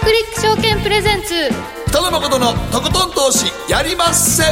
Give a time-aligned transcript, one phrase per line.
[0.00, 1.34] クリック証券プレゼンツ。
[1.88, 4.44] 北野誠のとことん投資やりまっせ。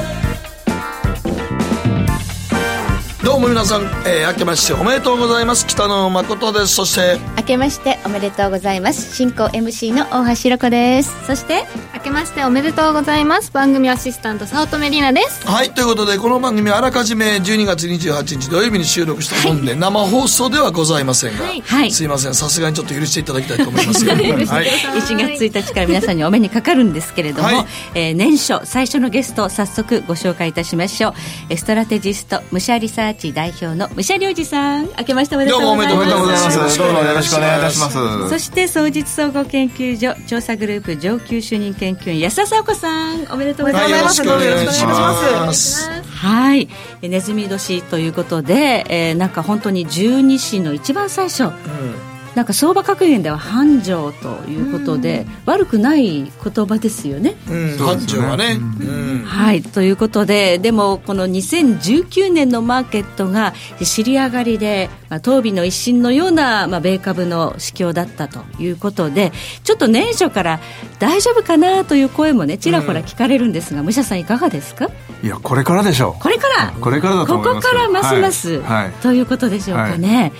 [3.24, 5.66] どうも皆さん、えー、明けましておめでとうございます。
[5.66, 6.74] 北野誠です。
[6.74, 9.14] そして明けましておめでとうございます。
[9.14, 11.26] 進行 MC の大橋ろ子です。
[11.26, 11.66] そして
[12.00, 13.52] 明けましておめでとうございます。
[13.52, 15.46] 番組アシスタント早乙女里奈です。
[15.46, 31.14] はいということでこの番組はあらかじめ12月28日土曜日に収録したもんで、はい、生放送ではございませんが、はい、すいませんさすがにちょっと許していただきたいと思いますよ、 はい、1月1日から皆さんにお目にかかるんですけれども、はい、えー、年初最初のゲストを早速ご紹介いたしましょ
[31.50, 31.56] う。
[31.58, 35.90] ストラテジスト武者リサーチ代表の武者良二さん明けましておめでとうございます。
[35.90, 36.78] どうもおめでとうございます。
[36.78, 38.30] どうもよろしくお願いいたします。
[38.30, 45.90] そして双日総合研究所調査グループ上級主任研究員安田沙子さんおめでとうございます、はい、よろしくお願いします。
[46.02, 46.68] はい。
[47.02, 57.34] ネズミ年ということで、えー、なんか本当に十二支の一番最初、うんなんか相場格言では繁盛ということで、うん、悪くない言葉ですよね。
[57.48, 59.62] うん、繁盛はね、うん、はい。
[59.62, 69.32] ということででもこの2019年のマーケットが尻上がりで、まあ、当備の一新のような、まあ、米株の市況だったということで
[69.64, 70.60] ちょっと年初から
[70.98, 74.88] 大丈夫かなという声もねちらほら聞かれるんですが、武者さんいかがですか？
[75.22, 76.22] いやこれからでしょう。
[76.22, 76.72] これから。
[76.80, 78.84] これからだとここからますます、はい。
[78.84, 80.16] はい、ということでしょうかね。
[80.16, 80.32] はい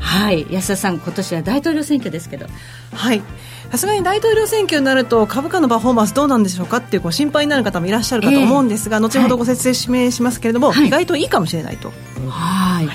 [0.00, 0.46] はい。
[0.50, 2.46] 安田さん今年は大統領選挙ですけど。
[2.92, 3.22] はい。
[3.70, 11.92] さすがに大統領選挙になると株価のパフォーマンスどうなんでしょうかっていうご心配になる方もいらっしゃるかと思うんですが、えー、後ほどご説明しますけれども、はい、意外といいかもしれないと。
[12.30, 12.88] はい、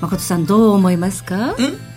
[0.00, 1.54] 誠さんどう思いますか？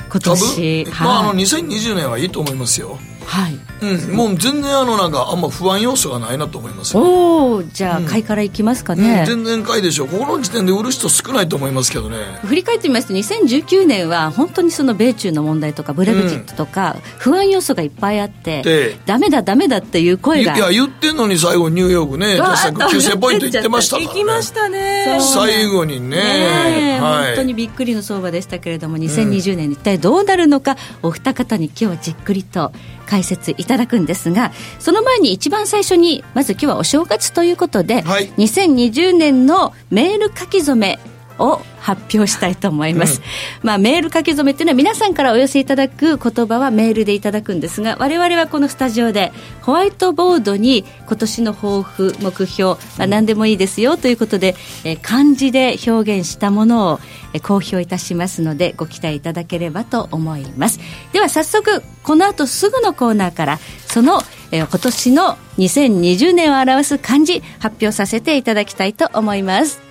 [0.09, 2.97] 今年、はい、まあ、あの2020年はいいと思いますよ
[3.27, 7.03] はい、うん、もう全然あのなんかあんま不安要素がないなと思いますよ。
[7.03, 10.07] おおじゃあ、買いからいきますかね、うん、全然買いでしょう。
[10.07, 12.17] ここの時点で売る人少ないと思いますけどね。
[12.45, 20.55] 振り返ってみますと2019年は本当にその米中の問題とかブレグジットとか、不安要素がいっぱいあって、うん、ダメだダメだっていう声が。
[20.55, 25.19] いや言ってんのに最後ニューヨークね 9000ポイントいってましたから、ね、行きましたね。
[25.19, 26.17] 最後にね。
[26.17, 32.71] ね、はい、本当にびっくりの相場でしたけれども2020年一体どうなるのか、お二方に今日はじっくりと
[33.07, 40.99] 解説いただくんですがその前に一番最初にまず今日はお正月ということで、はい、2020年のメール書き初め
[41.39, 43.21] を発表したいと思います、
[43.61, 49.31] うん、まあ、メール書き初めっていうのは皆さんからお寄せいただく言葉はメールでいただくんですが我々はこのスタジオで
[49.61, 56.99] ホワイトボードに今年の抱負目標、まあ、何でもいいですよということで、えー、漢字で表現したものを、
[57.33, 60.79] えー、公表いたしますのでご期待いただければと思います。
[61.13, 64.21] では早速この後すぐのコーナーからその、
[64.51, 69.86] えー、今年の2020年を表す漢字発表させていただきたいと思います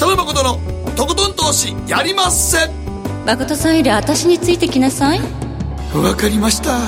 [0.00, 0.58] 北野誠の
[0.96, 2.70] とことん投資やりまっせ。
[3.26, 5.20] 誠さんより私についてきなさい。
[5.94, 6.78] わかりました。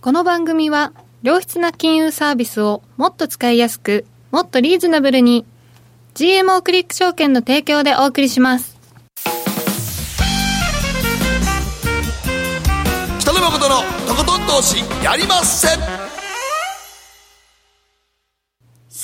[0.00, 5.44] この番組は良質な金融サービスをもっと使いやすくもっとリーズナブルに
[6.14, 8.78] GMO クリック証券の提供でお送りします。
[13.18, 15.68] 北野誠のとことん投資やりまっせ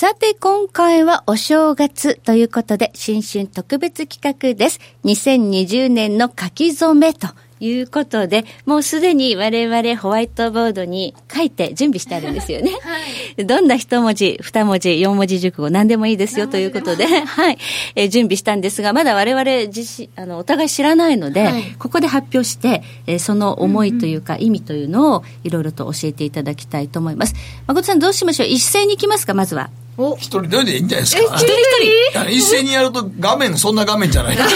[0.03, 4.81] さて、今回はお正月ということで、新春特別企画です。
[5.05, 7.29] 2020年の書き初めと
[7.61, 12.73] いうことで、もうすでに我々ホワイトボードに書いて準備してあるんですよね。
[12.83, 12.99] は
[13.39, 17.59] い、どんな一文字、二文字、四文字熟語、何でもいいですよということで、 はい、
[17.95, 27.37] えー、準備したんですが、まだ我々自身、あの、お互い知らないので、はい、ここで発表して、えー、その思いというか、意味というのをいろいろと教えていただきたいと思います。
[27.69, 28.49] 誠さんどうしましょう？
[28.49, 29.71] 一斉に行きますか、まずは。
[30.19, 31.23] 一人でいいんじゃないですか？
[31.37, 32.31] 一人一人？
[32.31, 34.37] 一斉にやると画面、そんな画面じゃない。
[34.37, 34.47] そう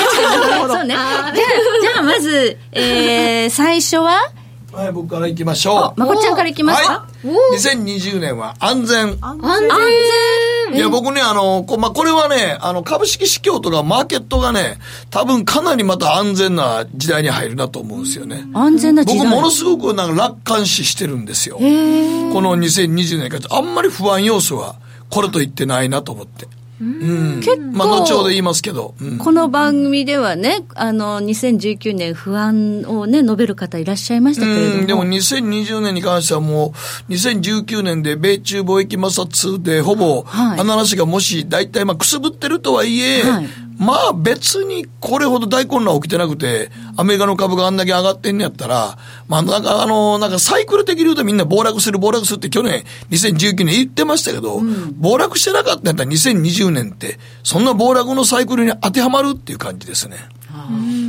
[0.85, 0.95] ね。
[0.95, 0.99] じゃ
[1.29, 4.19] あ、じゃあまず、えー、 最初は？
[4.73, 6.01] はい、僕からいきましょう。
[6.01, 6.93] まこちゃんからいきますか？
[6.93, 7.07] は
[7.55, 7.59] い。
[7.59, 9.17] 2020年は安全。
[9.23, 14.79] 安全いや、僕ね、あの、こ,、まあ、これはね、あの、株式市況とかマーケットがね、
[15.11, 18.45] 多分かなりまた安全な時代に入るなと思うんですよね。
[18.53, 21.57] 安全な時代僕ものすごくなんか楽観視してるんですよ。
[21.57, 24.75] この2020年から、あんまり不安要素は
[25.11, 26.47] これと言ってないなと思って。
[26.79, 34.87] うん、結構、まあ、後ほど言いますけど、うん、この番組ではね、あの、2019年不安をね、述べる方いらっしゃいましたけれども。
[34.87, 36.75] でも2020年に関してはも
[37.09, 54.61] う、2019年で米中貿易摩擦でほぼ、はい、話がもし大体まあくすぶってるとはいえ、はいまあ別にこれほど大混乱起きてなくて、アメリカの株があんだけ上がってんねやったら、まあなんかあの、なんかサイクル的に言うとみんな暴落する暴落するって去年2019年言ってましたけど、
[54.97, 60.17] 暴落してなかったんやったら2020年って、そんな暴落のサイクルに当てはまるっていう感じですね。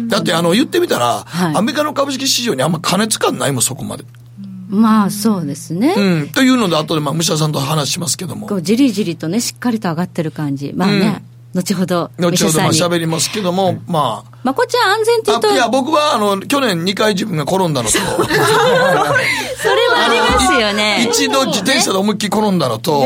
[0.07, 4.03] だってあの言ってみたら、はいアメリカの株式市場にあんま加熱感ないもん、そこまで。
[4.69, 5.93] まあそうですね。
[5.95, 6.29] うん。
[6.29, 8.55] というので、後でまあ武者さんと話しますけどもこ。
[8.55, 10.73] うじりじりとね、しっかりと上がってる感じ。
[10.75, 11.23] まあね、
[11.57, 21.07] 後ほど、後ほどまあ喋りますけども、まあ、まこちゃん安全って言うと、あいや、僕は、あの、去年2回自分が転んだのと、 それはありますよね。
[21.09, 23.03] 一度自転車で思いっきり転んだのと、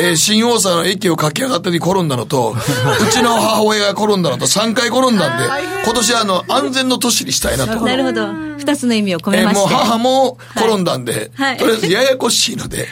[0.00, 5.44] えー新大阪の駅を駆け上がった時転んだのと、 うちの母親が転んだのと3回転んだんで、
[5.84, 7.80] 今年はあの、安全の年にしたいなと。
[7.82, 8.26] なるほど。
[8.58, 9.74] 二つの意味を込めえーもうまして。
[9.74, 11.56] 母も転んだんで、はい。
[11.58, 12.88] とりあえずややこしいので、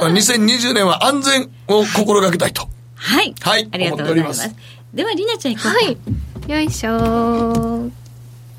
[0.00, 2.71] 2020年は安全を心がけたいと。
[3.02, 3.34] はい。
[3.40, 4.30] はいありがとうございま。
[4.30, 4.54] 思っており
[4.94, 5.78] では、りなちゃん行こうか。
[5.84, 6.52] はい。
[6.52, 7.90] よいしょー。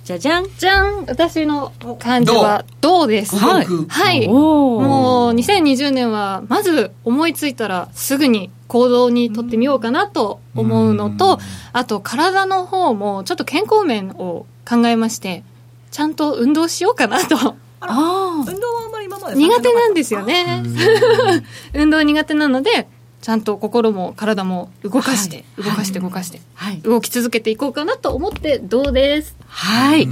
[0.04, 0.48] じゃじゃん。
[0.57, 3.07] じゃん私の感じは、どう？
[3.07, 3.38] です？
[3.38, 4.28] はいはい。
[4.28, 11.39] もう、2020年は、まず思いついたら、すぐに行動にとってみようかなと思うのと、
[11.72, 15.44] あと、体の方も、ちょっと健康面を考えまして、
[15.92, 17.38] ちゃんと運動しようかなと。
[17.38, 18.46] ああ。
[18.46, 20.63] 運動はあんまり今まで苦手なんですよね。
[21.74, 22.88] 運動苦手なので、
[23.24, 26.81] ちゃんと心も体も動かして、はい動かして動かして、はい。
[26.81, 29.38] 動き続けていこうかなと思って、どうです。
[29.48, 30.10] はい。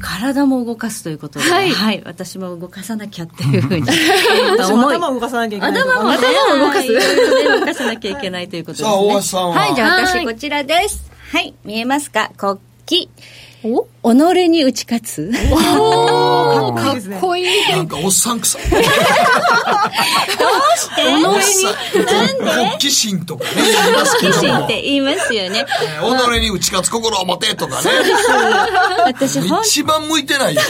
[0.00, 1.56] 体も動かすということで、は。
[1.56, 3.86] はいい私も動かさなきゃっていうふうに。
[4.58, 6.88] 頭を動かさなきゃいけない頭も、頭を動かす？
[6.88, 8.88] 動かさなきゃいけないということですね。
[8.88, 9.56] さあ大橋さんは？
[9.56, 11.10] はい、じゃあはい私こちらです。
[11.32, 12.30] はい、見えますか？
[12.38, 12.58] 国
[12.88, 13.10] 旗。
[13.62, 13.86] お？
[14.02, 15.30] 己に打ち勝つ？
[15.52, 17.46] おかっこいいねかっこいい。
[17.72, 18.62] なんかおっさん臭い。
[21.22, 21.74] おおっさん。
[21.94, 24.58] 国旗心とかね、言いますけ自ども。
[24.58, 25.66] 信って言いますよね。
[25.82, 27.90] えー己に打ち勝つ心を持てとかね。
[29.04, 30.68] 私、一番向いてないよね。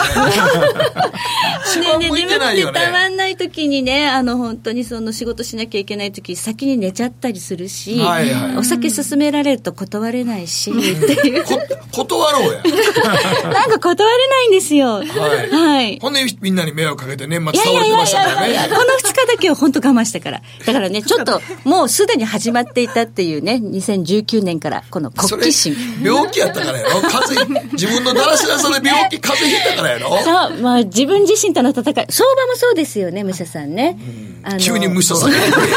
[1.65, 3.15] 一番向いてないよ眠くてたまね。
[3.15, 10.81] んない時にね、あの、本当にその仕事しなきゃいけない時、先に寝ちゃったりするし、はいはいお酒勧められると断れないし、って
[11.29, 11.45] いう。
[11.45, 12.63] こ断ろうや。
[13.53, 14.95] なんか断れないんですよ。
[14.95, 15.99] はいはい。
[16.01, 18.55] ほんでみんなに迷惑かけて年末倒れてましたからね。
[18.55, 20.43] やいやこの2日だけは本当我慢したから。
[20.65, 25.77] だからね、ちょっと、もうすでに始まっていたっていうね、2019年から、この国旗心。
[26.03, 32.07] 病気やったからやろ風邪自分のだらしなさで病気風邪ひいたからやろそう、まあ自分自身との戦い。
[32.09, 33.99] 相場もそうですよね、武者さんね。
[34.43, 35.71] あの急に無視され相場、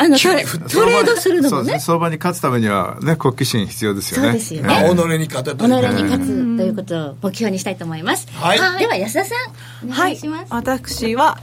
[0.00, 0.28] あの、ト
[0.84, 1.80] レードするのもねそうですね。。
[1.80, 4.28] 相場に勝つためにはね、国旗心必要ですよね。
[4.28, 4.94] そうですよね。
[4.94, 8.28] 己に勝て己とに勝つということを目標にしたいと思います。
[8.32, 8.78] はい。
[8.78, 9.34] では、安田さ
[9.84, 10.10] ん、おはい。
[10.10, 10.46] 願いします。
[10.50, 11.38] 私は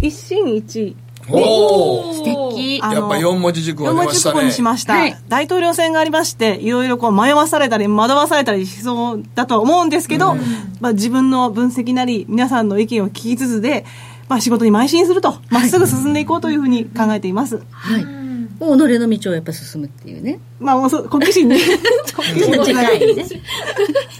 [0.00, 0.96] 一心一意
[1.30, 2.80] おお素敵。
[2.82, 5.16] あやっぱ四文字熟語4文字熟語出ましたねにしました、はい。
[5.28, 10.36] 大統領選がありましていろいろこう迷わされたり惑わされたりしそうだとは思うんですけど、
[10.80, 13.84] まあ、自分の分析なり皆さんの意見を聞きつつで、
[14.28, 15.38] まあ、仕事に邁進すると。
[15.50, 18.17] まっすぐ進んでいこうというふうに考えています、はい。
[18.58, 20.40] もう己の道をやっぱ進むっていうね。
[20.58, 23.24] まあもうそう国旗心に ちょっと近いね。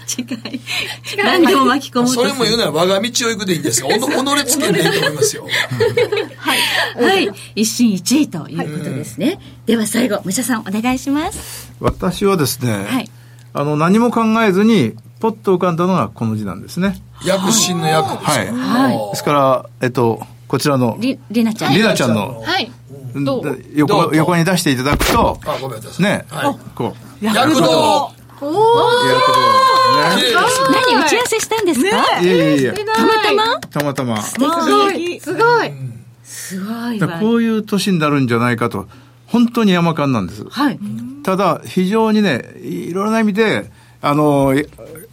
[0.07, 0.61] 近い。
[1.17, 3.99] 何でも巻き込もうとするそれも言うなら我が道を行くでいいんですが、 己
[4.45, 5.45] つけんでいいと思いますよ。
[6.97, 7.29] はい。
[7.55, 9.39] 一心一意ということですね。
[9.65, 11.71] では最後、武者さんお願いします。
[11.79, 13.11] 私はですね、はい
[13.51, 17.01] あの、何も考えずに、ポッと浮かんだのがこの字なんですね。
[17.25, 18.53] 躍進の躍ですよ。
[18.53, 21.73] はいですから、えっと、こちらの、り、りなちゃん。
[21.73, 22.71] りなちゃんの、はい。
[23.75, 26.03] 横う横に出していただくと、あ、ごめんなさい。
[26.03, 26.55] ね、はい。
[26.75, 28.11] こう、躍動。
[28.41, 28.45] や
[29.05, 29.11] る
[30.15, 30.67] 綺麗ですね。
[30.71, 32.25] 何打ち合わせしたんですか、こと。
[32.25, 33.59] いやいやいや、たまたま？
[33.59, 34.21] たまたま。
[34.21, 35.19] すごい。
[35.19, 35.71] すごい。
[36.23, 37.19] すごいわだから。
[37.19, 38.87] こういう年になるんじゃないかと、
[39.27, 40.45] 本当に山間なんです。
[40.49, 40.79] はい。
[41.23, 44.65] ただ、非常にね、いろいろな意味で、あの、い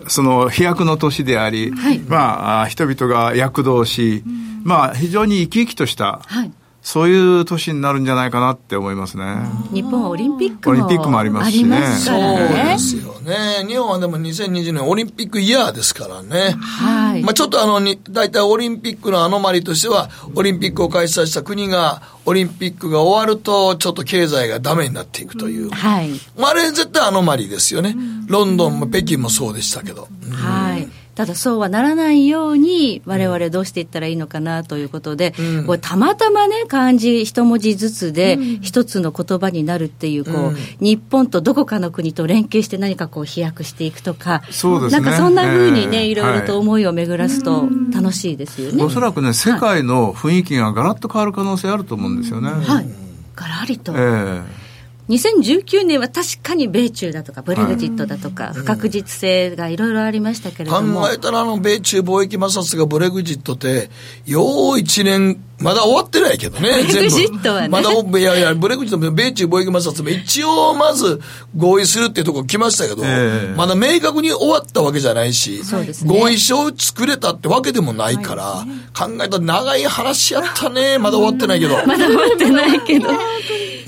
[0.08, 4.22] その飛躍の年であり、はいまああ、人々が躍動し、
[4.62, 6.52] まあ、非常に生き生きとした、はい。
[6.86, 9.24] そういう年になるんじゃないかなって思いますね。
[9.72, 12.78] 日本はオリンピックもオリンピックもありますしねありますかそうで。
[12.78, 13.66] すよね。
[13.66, 16.54] 日本はでも2020年オリンピックイヤーですからね。
[16.56, 17.24] はい。
[17.24, 25.70] まあちょっとあの、に大体オリンピックのアノマリとしては、オリンピックを開催した国が、オリンピックが終わると、ちょっと経済がダメになっていくという。
[25.70, 26.10] はい。
[26.38, 27.96] まああれ絶対アノマリですよね。
[28.28, 30.06] ロンドンも北京もそうでしたけど。
[30.30, 30.88] はい。
[31.16, 48.82] ただそうはならないように我々どうしていったらいいのかなということで、うんこれたまたまね漢字一文字ずつで一つの言葉になるっていうこう、うん日本とどこかの国と連携して何かこう飛躍していくとかそうですねなんかそんな風にね、ええいろいろと思いを巡らすと楽しいですよね。
[48.82, 52.50] おそらくね、世界の雰囲気がガラッと変わる可能性あると思うんですよね。
[52.50, 52.88] はい。
[53.34, 53.92] ガラリと。
[53.92, 54.65] ええ
[55.08, 61.00] 2019年は確かに米中だとか、ブレグジットだとか、不確実性がいろいろありましたけれども。
[61.00, 63.88] 考えたら、あの、米中貿易摩擦がブレグジットって、
[64.26, 67.68] よう一年、まだ終わってないけどね、 ブレグジットはね。
[67.68, 71.20] まだ、いやいや、ブレグジットも米中貿易摩擦も一応まず
[71.56, 81.76] 合意するっていうところ来ましたけど、えー、まだ明確に終わったわけじゃないし、ね、合意書を作れたってわけでもないから、はい考えたら長い話やったね、まだ終わってないけど。
[81.86, 83.10] まだ終わってないけど。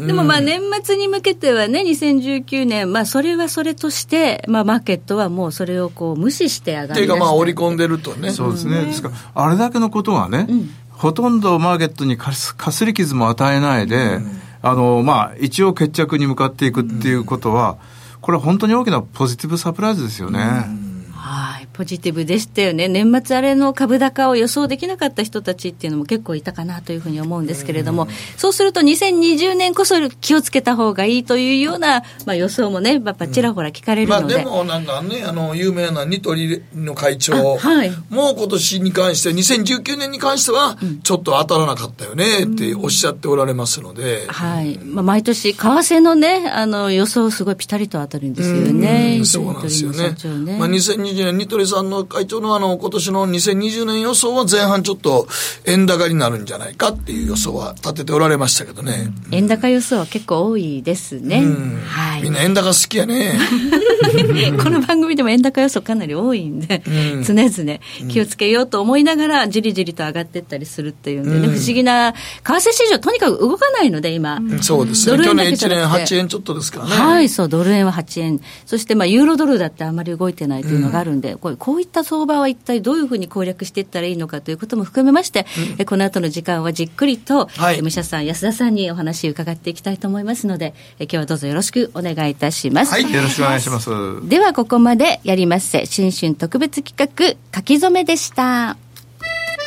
[0.07, 6.91] でもまあ年末に向けてはね、2019年、まあそれはそれとして、まあマーケットはもうそれをこう無視して上がる。
[6.93, 8.31] っていうかまあ織り込んでるとね。
[8.31, 8.85] そうですね。
[8.85, 17.79] ですから、あれだけのことはね、うん、ほとんどマーケットにかすかすり傷も与えないで、うん、あの、まあ一応決着に向かっていくっていうことは、
[18.21, 20.41] これは本当に大きなポジティブサプライズですよね。
[20.67, 20.88] うん
[21.29, 44.79] はい、ポジティブでしたよね、年末あれの株高を予想できなかった人たちっていうのも結構いたかなというふうに思うんですけれども、そうすると2020年こそ気をつけた方がいいというような、まあ、予想もね、やっぱちらほら聞かれるので、まあ、でもなんかね、あの有名なニトリの会長、はい、もう今年に関して、2019年に関しては、ちょっと当たらなかったよねっておっしゃっておられますので、はい。
[44.79, 50.15] まあ、毎年、為替のね、あの予想、すごいぴたりと当たるんですよね、そうなんですよね。
[50.49, 50.59] ね。
[50.59, 55.27] まあ、2020年、ニトリさんの会長のあの、今年の2020年予想は前半ちょっと
[55.65, 59.09] 円高になるんじゃないかっていう予想は立てておられましたけどね。
[59.31, 61.45] 円高予想は結構多いですね。
[61.87, 62.23] はい。
[62.23, 63.39] みんな円高好きやね。
[64.63, 67.79] この番組でも円高予想かなり多いんで、うん、常々
[68.11, 74.37] 気をつけようと思いながら、じりじりと上がっていったりするっていうんでね、うん、不思議な、為替市場とにかく動かないので、今。
[74.37, 75.25] うん、そうですね。
[75.25, 76.91] 去年1年8円ちょっとですからね。
[76.93, 78.41] はい、そう、ドル円は8円。
[78.67, 85.47] そして、まあ、ユーロドルだってあんまり動いてないというのがあるんで、これ、こういった相場は一体どういうふうに攻略していったらいいのかということも含めまして、
[85.79, 92.93] うん、この後の時間はじっくりと、はい、武者さん、安田さんにお話を伺っていきたいと思いますので、今日はどうぞよろしくお願いいたします。
[92.93, 93.91] はい、よろしくお願いします。
[94.29, 98.77] では、ここまでやりますせ、新春特別企画、書き初めでした。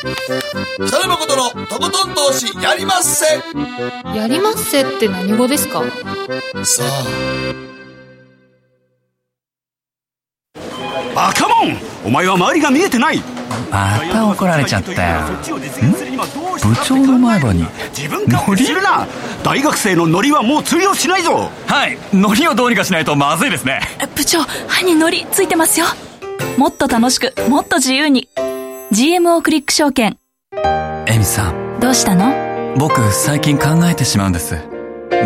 [0.02, 3.24] 北野誠のとことん投資やりまっせ
[4.18, 5.84] やりまっせって何語ですか？
[6.64, 7.71] さあ
[11.14, 11.76] バカモン。
[12.04, 13.22] お前は周りが見えてない。
[13.70, 15.20] また怒られちゃったよ。
[15.22, 17.66] ん部長の前歯に
[18.28, 19.06] ノリするな
[19.42, 21.50] 大学生のノリはもう通用しないぞ。
[21.66, 21.98] はい。
[22.12, 23.80] ノリをどうにかしないとまずいですね。
[24.14, 25.86] 部長歯にノリついてますよ。
[26.56, 28.28] もっと楽しくもっと自由に。
[28.92, 30.18] GMO クリック証券。
[31.06, 31.80] エミさん。
[31.80, 32.74] どうしたの？
[32.76, 34.56] 僕最近考えてしまうんです。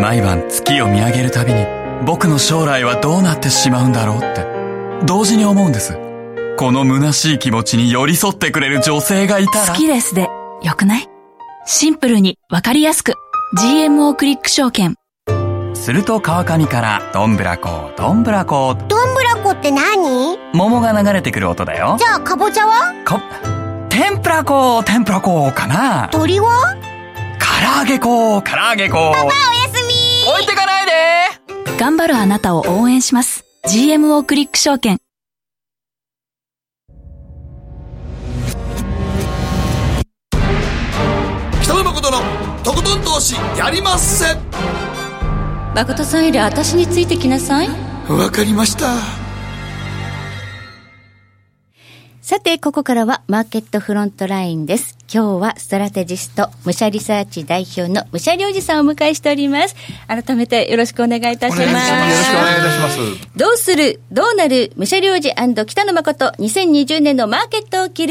[0.01, 1.65] 毎晩月を見上げるたびに
[2.05, 4.56] 僕の将来はどうなってしまうんだろうって
[5.05, 5.97] 同時に思うんです。
[6.57, 9.67] この虚しい気持ちに寄り添ってくれる女性がいたら。
[9.67, 10.29] 好きですで、
[10.63, 11.07] よくない？
[11.65, 13.13] シンプルにわかりやすく。
[13.57, 14.95] GMO クリック証券。
[15.75, 18.75] すると川上から、どんぶらこ、どんぶらこ。
[18.87, 20.37] どんぶらこって何？
[20.53, 21.95] 桃が流れてくる音だよ。
[21.99, 22.93] じゃあ、かぼちゃは？
[23.05, 23.21] か、
[23.89, 26.09] 天ぷらこ、天ぷらこかな。
[26.11, 26.75] 鳥は？
[27.39, 29.13] 唐揚げこ、唐揚げこ。
[29.13, 29.33] パパおや
[29.71, 33.45] すみ置いてかないで頑張るあなたを応援します。
[33.69, 34.97] GMO クリック証券。
[41.61, 42.17] 北野誠の
[42.63, 44.37] とことん投資やりまっせ。
[45.75, 47.67] 誠さんより私についてきなさい。
[48.07, 49.26] わかりました
[52.27, 54.97] さて、ここからはマーケットフロントラインです。
[55.09, 59.77] 今日はストラテジスト、武者リサーチ代表の武者良二さんをお迎えしております。
[60.09, 61.61] 改めてよろしくお願いいたします。
[61.61, 61.85] よろし
[62.29, 63.37] くお願いいたします。
[63.37, 68.07] どうするどうなる武者良二北野誠2020年のマーケットを切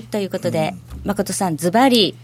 [0.00, 2.14] るということで、うん、誠さんズバリ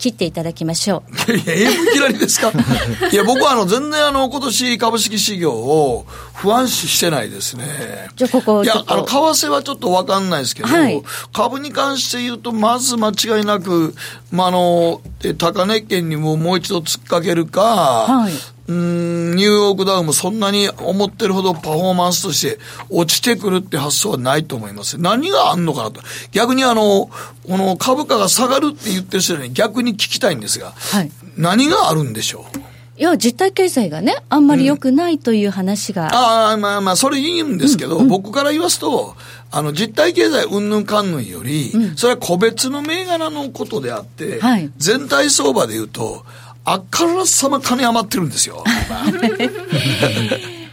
[0.00, 1.32] 切っていただきましょう。
[1.32, 2.50] いやいきなりですか？
[3.12, 8.08] いや、僕はあの、全然あの、今年株式市場を不安視してないですね。
[8.16, 11.02] じゃここいや、あの、為替はちょっとわかんないですけど、はい、
[11.34, 13.94] 株に関して言うと、まず間違いなく、
[14.32, 15.02] まあ、あの、
[15.36, 18.32] 高値圏にももう一度突っかけるか、はい
[18.70, 24.96] うん、ニューヨークダウンもそんなに思ってるほどパフォーマンスとして落ちてくるって発想はないと思います。
[24.96, 26.00] 何があんのかなと。
[26.30, 27.10] 逆にあの、こ
[27.48, 32.58] の株価が下がるって言ってる人に逆に聞きたいんですが、はい、何があるんでしょう？
[33.00, 36.02] いや、実体経済がね、あんまり良くないという話が。
[36.02, 39.16] うん、ああ、まあまあ、それ言うんですけど、うんうん、僕から言わすと、
[39.50, 46.26] あの、実体経済うんぬんかんぬんより、うん、それは個別の銘柄のことであって、はい、全体相場で言うと、
[46.72, 48.62] あからさま金余ってるんですよ。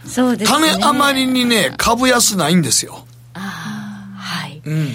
[0.06, 0.58] そうですね。
[0.76, 3.04] 金余りにね、株安ないんですよ。
[3.34, 3.40] あ
[4.16, 4.62] あ、はい。
[4.64, 4.94] うん。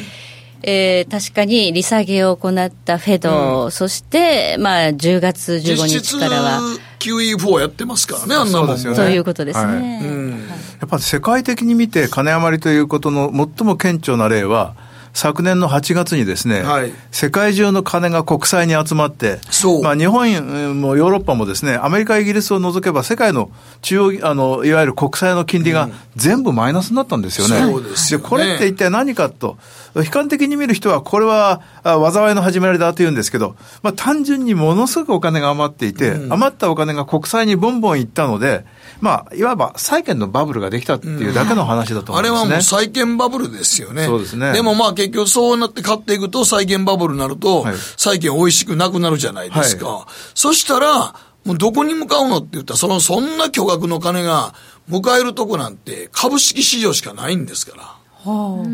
[0.64, 6.62] えー、確かに利下げを行ったフェド、うん、そして、まあ、10月15日からは。
[7.00, 8.98] QE4 やってますからね、あんなもんですよね。
[8.98, 9.66] そういうことですね。
[9.66, 14.76] はいうん、やっぱり世界的に見て、金余りということの最も顕著な例は、
[15.14, 19.40] 昨年の8月にですね、はい、世界中の金が国債に集まって、
[19.84, 23.52] まあ、日本もヨーロッパもですね、アメリカ、イギリスを除けば、世界の
[23.82, 27.62] 中央、あの、いわゆる国債の金利が全部マイナスになったんですよね。
[27.72, 29.58] そうですよ、ね、これって一体何かと、
[29.96, 38.66] 悲観的に見る人は、これは災いの始まりだと言うんですけど、まあ、単純にものすごくお金が余っていて、うん、余ったお金が国債にボンボンいったので、
[39.02, 44.06] まあ、いわば債券のバブルができたっていうだけの話だと思うんですね、うん、あれはもう債券バブルですよね。
[44.06, 44.54] そうですね。
[44.54, 47.66] でもまあ結局そうなって買っていくと債券バブルになると、
[47.98, 49.88] 債券美味しくなくなるじゃないですか。
[49.88, 54.54] はい、そしたら、もうどこに向かうのって言ったら、その、そんな巨額の金が
[54.90, 58.03] 迎えるとこなんて株式市場しかないんですから。
[58.24, 58.66] は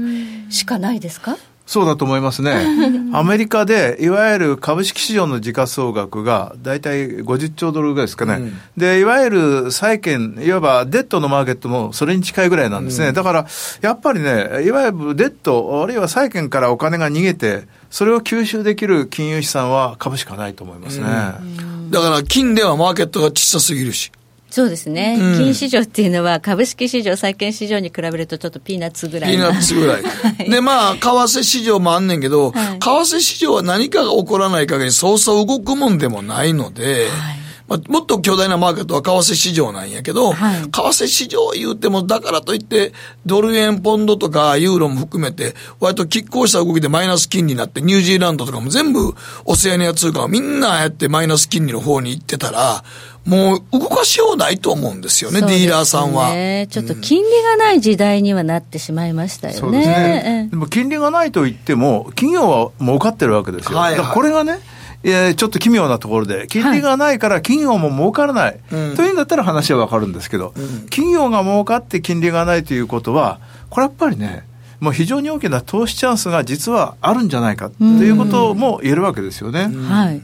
[0.48, 1.38] あ、しかないですか？
[1.66, 2.66] そうだと思いますね。
[3.14, 13.10] アメリカで、いわゆる株式市場の時価総額が、大体50兆ドルぐらいですかね、うん、で、いわゆる債券、いわばデッドのマーケットもそれに近いぐらいなんですね。
[13.10, 13.46] うん、だから、
[13.82, 21.06] やっぱりね、いわゆるデッド、あるいは債券からお金が逃げて、それを吸収できる金融資産は株しかないと思いますね。
[21.06, 24.12] うん、だから、金ではマーケットが小さすぎるし。
[24.50, 30.02] そうですね、うん、金市場っていうのは、株式市場、債券市場に比べると、ちょっとピーナッツぐらいピーナッツぐらい。
[30.04, 30.10] は
[30.44, 42.94] い、で、まあ、為替市場もあんねんけど、はい、為替市場は何かが起こらない限り、そうそう動くもんでもないので、はいまあ、もっと巨大なマーケットは為替市場なんやけど、はい、為替市場言うても、だからといって、
[43.28, 49.14] ドル円、ポンドとかユーロも含めて、割と拮抗した動きでマイナス金利になって、ニュージーランドとかも全部、
[49.46, 52.84] オセアニア通貨はみんなやってマイナス金利の方に行ってたら、
[53.26, 56.32] もう動かしようないと思うんですよね、ねディーラーさんは。
[56.68, 59.60] ちょっと金利がない時代にはなってしまいましたよね。
[59.60, 60.48] そうですね。
[60.50, 63.78] でも金利がないと言っても、企業は儲かってるわけですよ。
[63.78, 64.60] はいはい、これがね、
[65.04, 73.40] えー、ちょっと奇妙なところで、金利がないから企業も儲からない、はい、というんだったら話はわかるんですけど、うん、企業が儲かって金利がないということは、
[73.70, 74.44] これやっぱりね、
[74.80, 79.70] もう非常に大きな投資チャンスが実はあるんじゃないかということも言えるわけですよね。
[79.90, 80.22] はい。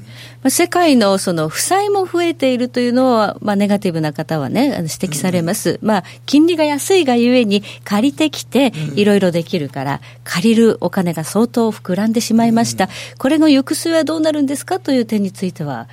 [0.49, 5.79] 世界のその負債も増えているというのは、まあ、ネガティブな方はね、指摘されます。
[5.81, 12.89] まあ、金利が安いがゆえに借りてきて、いろいろできるから、借りるお金が相当膨らんでしまいました。
[13.17, 15.87] これの行く末はどうなるんですかという点については。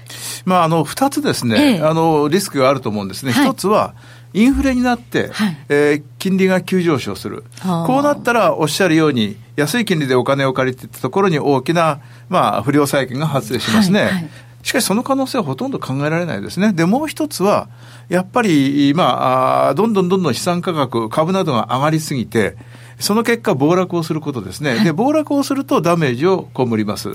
[0.44, 3.33] まあ、あの、二つですね、ええ、あの、リスクがあると思うんですね。
[3.33, 3.94] 一、はい、つは、
[4.35, 7.45] インフレになって、はい、えー、金利が急上昇する。
[7.62, 14.01] こうなったら、おっしゃるように、安い金利でお金を借りていたところに大きな、まあ、不良債権が発生しますね。
[14.01, 14.29] はいはい、
[14.62, 16.73] しかし、その可能性はほとんど考えられないですね。
[16.73, 17.68] で、もう一つは、
[18.09, 22.57] やっぱり、まあ、どんどんどんどん資産価格、株などが上がりすぎて、
[23.03, 24.83] その結果、暴落をすることですね。
[24.85, 27.09] で、暴落をするとダメージを被ります。
[27.09, 27.15] ま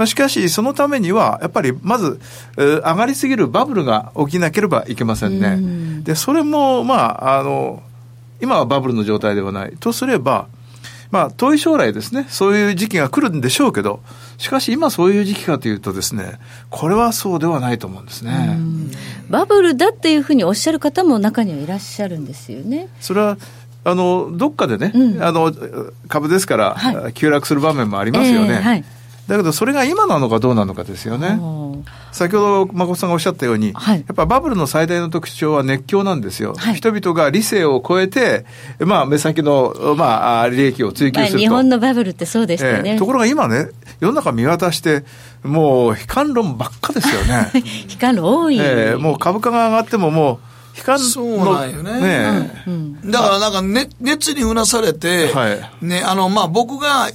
[0.00, 2.20] あ、しかし、そのためには、やっぱり、まず、
[2.56, 6.02] 上がりすぎるバブルが起きなければいけませんね。
[6.02, 7.82] で、それも、まあ、あの、
[8.40, 9.72] 今はバブルの状態ではない。
[9.78, 10.48] とすれば、
[11.10, 14.00] まあ、遠い将来ですね、そういう時期が来るんでしょうけど、
[14.38, 16.38] しかし今そういう時期かというとですね、
[16.70, 18.58] これはそうではないと思うんですね。
[19.28, 22.88] バブルだっていうふうにおっしゃる方も中にはいらっしゃるんですよね。
[23.00, 23.36] それは
[23.82, 25.52] あのどっかでね、うん、あの
[26.08, 28.54] 株ですから、はい、急落する場面もありますよね。
[28.54, 28.84] えーはい
[29.30, 31.38] だけどそれが今なのかどうなのかですよね。
[32.10, 36.54] 先ほど誠さんがおっしゃったように、はい、やっぱバブルの最大の特徴は熱狂なんですよ。
[36.56, 38.44] はい、人々が理性を超えて、
[38.80, 41.38] まあ、目先の、まあ、利益を追求すると。
[41.38, 43.68] 日本のバブルってそうでしたね、えー、ところが今ね、
[44.00, 45.04] 世の中見渡して、
[45.44, 47.52] もう悲観論ばっかですよね。
[47.88, 48.98] 悲観論多い、えー。
[48.98, 50.49] もう株価が上がってももう、
[50.80, 52.00] 光そうなんよね。
[52.00, 57.10] ねうん、だからなんか、ね、熱にうなされて、はい、ね、あの、まあ、僕が、あ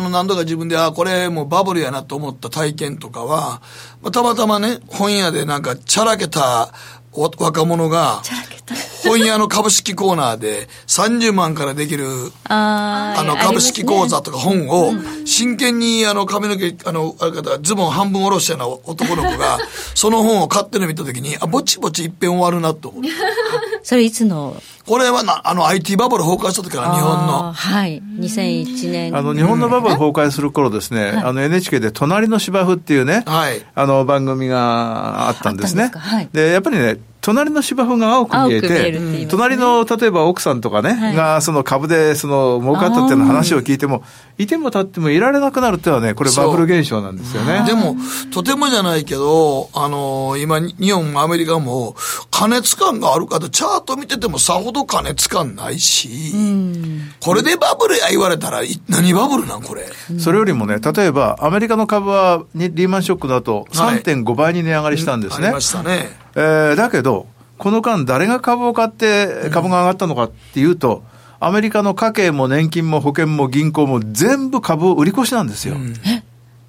[0.00, 3.62] の、何度か自分で、あ、これもうバブルやなと思った体験とかは、
[4.02, 6.72] まあ、たまたまね、本屋でなんか、チャラけた
[7.12, 8.22] 若者が、
[9.04, 12.06] 本屋の株式コーナーで30万からできる、
[12.44, 14.92] あの、株式口座とか本を、
[15.26, 19.58] 真剣にあの、髪の毛、あの、あれ方、ズボン半分下ろしたような男の子が、
[19.94, 23.10] その本を買ってるの見たときに、あ、ぼちぼち一遍終わるなと思って。
[23.82, 24.56] それいつの？
[24.86, 27.52] これはな、あの IT バブル崩壊した時から日本の。
[27.52, 28.02] はい。
[28.18, 29.16] 2001年。
[29.16, 33.62] あの、日本のバブル崩壊する頃ですね、あの NHK で隣の芝生っていうね、はい。
[33.74, 35.90] あの番組があったんですね。
[35.94, 36.28] はい。
[36.32, 44.04] で、やっぱりね、隣の芝生が青く見えて、ね、隣の例えば奥さんとかね、はい、がその株でその儲かったっていうの話を聞いても、
[44.38, 47.64] いても立ってもいられなくなるっていうのはね、これバブル現象なんですよね。
[47.66, 47.96] でも、
[48.30, 51.96] とてもじゃないけど、あの、今、日本もアメリカも、
[52.30, 56.32] 必加熱感があるかと、チャート見ててもさほど加熱感ないし、
[57.20, 59.86] これでバブルや言われたら、何バブルなんこれ？
[60.18, 65.46] それよりもね、例えば、アメリカの株はリーマンショックの後、3.5倍に値上がりしたんですね。
[65.46, 66.23] ありましたね。
[66.36, 67.26] えー、だけど、
[67.58, 71.02] この間、誰が株を買って株が上がったのかっていうと、
[71.40, 75.76] アメリカの家計も年金も保険も銀行も全部株を売り越しなんですよ。
[76.06, 76.22] え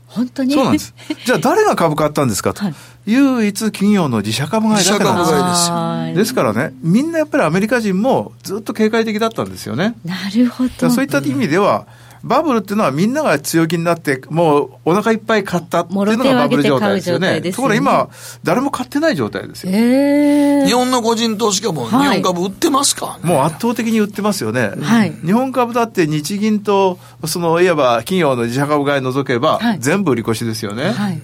[0.08, 0.54] 本当に？
[0.54, 0.93] そうなんです。
[1.25, 2.63] じゃあ誰が株買ったんですかと。
[2.63, 2.75] はい、
[3.06, 6.23] 唯一企業の自社株買いだから自社株買いですよ。
[6.23, 9.95] ですからね、みんなやっぱりアメリカ人もずっと警戒的だったんですよね。
[10.06, 10.89] なるほど。
[10.89, 17.39] そういった意味では、うんバブルっていうのはみんなが強気になって、もうお腹いっぱい買ったっていうのがバブル状態ですよね。
[17.39, 18.09] ところが今、
[18.43, 19.71] 誰も買ってない状態ですよ。
[19.71, 24.71] 日本の個人投資家も日本株売ってますか、ね、もう圧倒的に売ってますよね。
[24.81, 30.91] はい、日本株だって日銀と、そのいわば企業の自社株買い除けば、全部売り越しですよね。
[30.91, 31.21] はい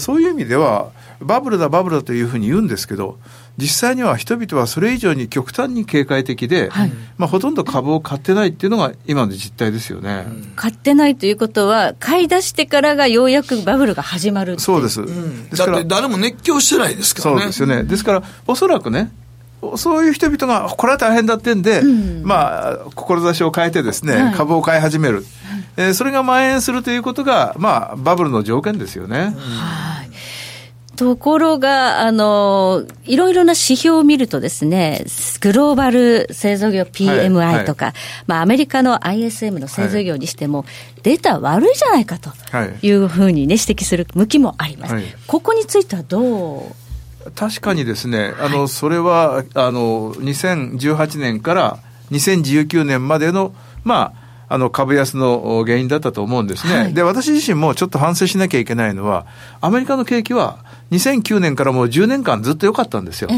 [0.00, 3.18] そういう意味では、バブルだ、バブルだというふうに言うんですけど、
[3.58, 17.40] 実際には人々はそれ以上に極端に警戒的で、はい、まあ、ほとんど株を買ってないっていうのが今の実態ですよね、うん、買ってないということは、買い出してからがようやくバブルが始まるそうです、うん、ですから誰も熱狂してないですからね。
[17.40, 17.84] そうですよね。
[17.84, 19.12] ですからおそらくね
[19.76, 25.24] そういう人々が、これは大変だってんで、うん、まあ、志を変えてですね、はい、株を買い始める。
[25.76, 29.34] えー、それが蔓延するということが、まあ、バブルの条件ですよね。
[29.38, 30.01] はい。
[31.02, 35.04] ところが、あの、いろいろな指標を見るとですね、
[35.40, 37.94] グローバル製造業 PMI とか、はい。
[37.94, 40.68] はい、まあ、アメリカの ISM の製造業にしても、はい、
[41.02, 42.30] データ悪いじゃないかと
[42.86, 42.90] い。
[42.92, 44.94] うふうにね、指摘する向きもあります。
[45.26, 47.30] ここについてはどう？
[47.34, 51.78] 確かにですね、あの、それは、あの、2018年から
[52.12, 59.26] 2019年までの、まあ、あの株安の原因だったと思うんですね、はい、で私自身もちょっと反省しなきゃいけないのは、
[59.62, 60.58] アメリカの景気は
[60.92, 63.30] 2009年からもう10年間ずっと良かったんですよ。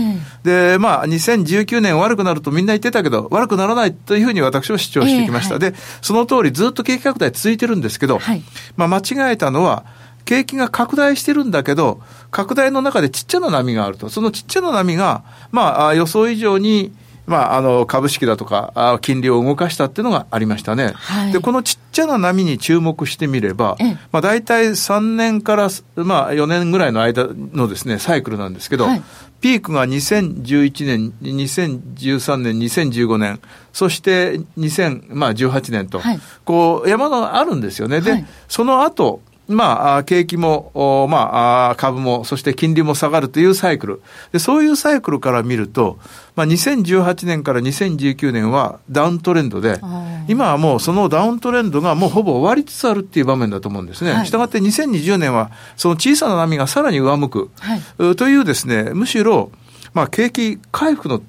[0.43, 5.55] で、まあ、2019年悪くなるとみんな言ってたけど、悪くならないというふうに私は主張してきました。
[5.55, 8.43] えーはい、で、その通りずっと景気拡大続いてるんですけど、はい、
[8.77, 9.85] まあ、間違えたのは、
[10.25, 14.09] 景気が拡大してるんだけど、拡大の中でちっちゃな波があると。
[14.09, 16.93] そのちっちゃな波が、まあ、予想以上に、
[17.27, 20.93] まあ、あの、株式だとか、金利を動かしたっていうのがありましたね。
[20.95, 23.77] はい、で、このちっちゃな波に注目してみれば、
[24.13, 29.03] まあ、大体3年から、まあ、4年ぐらいの間のですね、サイクルなんですけど、はい、
[29.41, 33.41] ピークが2011年、2013年、2015年、
[33.73, 38.01] そして2018年と、はい、こう、山があるんですよね。
[38.01, 44.03] で、その後、まあ、景気も、まあ、株も、そして金利も下がるというサイクル。
[44.33, 45.99] でそういうサイクルから見ると、
[46.37, 49.81] まあ、2018年から2019年はダウントレンドで、
[50.29, 54.13] 今はもうそのダウントレンドがもうほぼ終わりつつあるっていう場面だと思うんですね。
[54.13, 57.77] はい、したがって2020年は、その小さな波がさらに上向く、は
[58.13, 59.53] い、というですね、むしろ、
[59.93, 61.23] まあ、景気回復の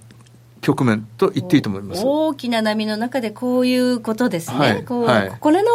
[0.66, 5.70] 局面と言っていいと思います大きな波の中でこういうことですね、はい、こうはい、これの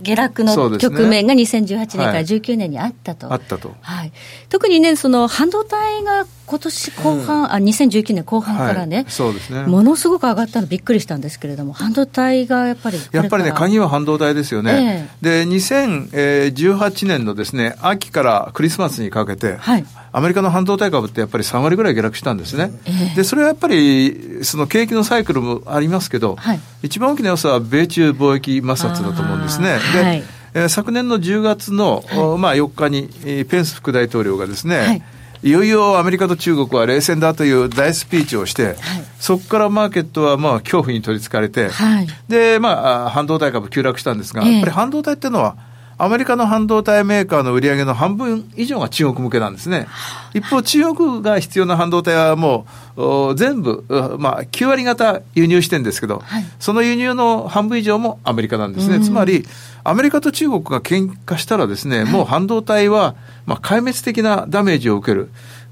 [0.00, 3.32] 下落の局面が2018年から19年にあったと。
[3.32, 3.74] あったと。
[3.80, 4.12] はい。
[4.48, 9.64] 特にね、その半導体が今年後半、うん、あ、2019年後半からね、はい、そうですね。
[9.64, 15.10] ものすごく上がったのびっくりしたんですけれども、半導体がやっぱりやっぱりね、鍵は半導体ですよね。
[15.22, 19.84] えー、で、2018年のですね、秋からクリスマスにかけて、はい。
[20.18, 22.72] アメリカの半導体株ってやっぱり3割ぐらい下落したんですね。
[22.86, 29.78] えー、で、それはやっぱり、その景気のサイクルもありますけど、はい、一番大きな要素は米中貿易摩擦だと思うんですね。
[29.94, 30.22] で、はい、
[30.54, 35.02] えー、昨年の10月の、はい、まあ、4日に、えー、ペンス副大統領がですね、はい。
[35.44, 38.76] いよいよアメリカと中国は冷戦だという大スピーチをして、はい、
[39.20, 45.56] そこからマーケットはまあ恐怖に取りつかれて、はい、で、まあ、半導体株急落したんですが、えー、やっぱり半導体っていうのは、
[45.98, 49.88] アメリカの半導体メーカーの売り上げの半分以上が中国向けなんですね。
[50.32, 53.84] 一方、中国が必要な半導体はもう全部、
[54.18, 59.00] まあ、9割方輸入してるんですけど、はい、その輸入の半分以上もアメリカなんですね。
[59.00, 59.44] つまり、
[59.82, 65.30] アメリカと中国が喧嘩したらですね、もう半導体は、まあ、壊滅的なダメージを受ける。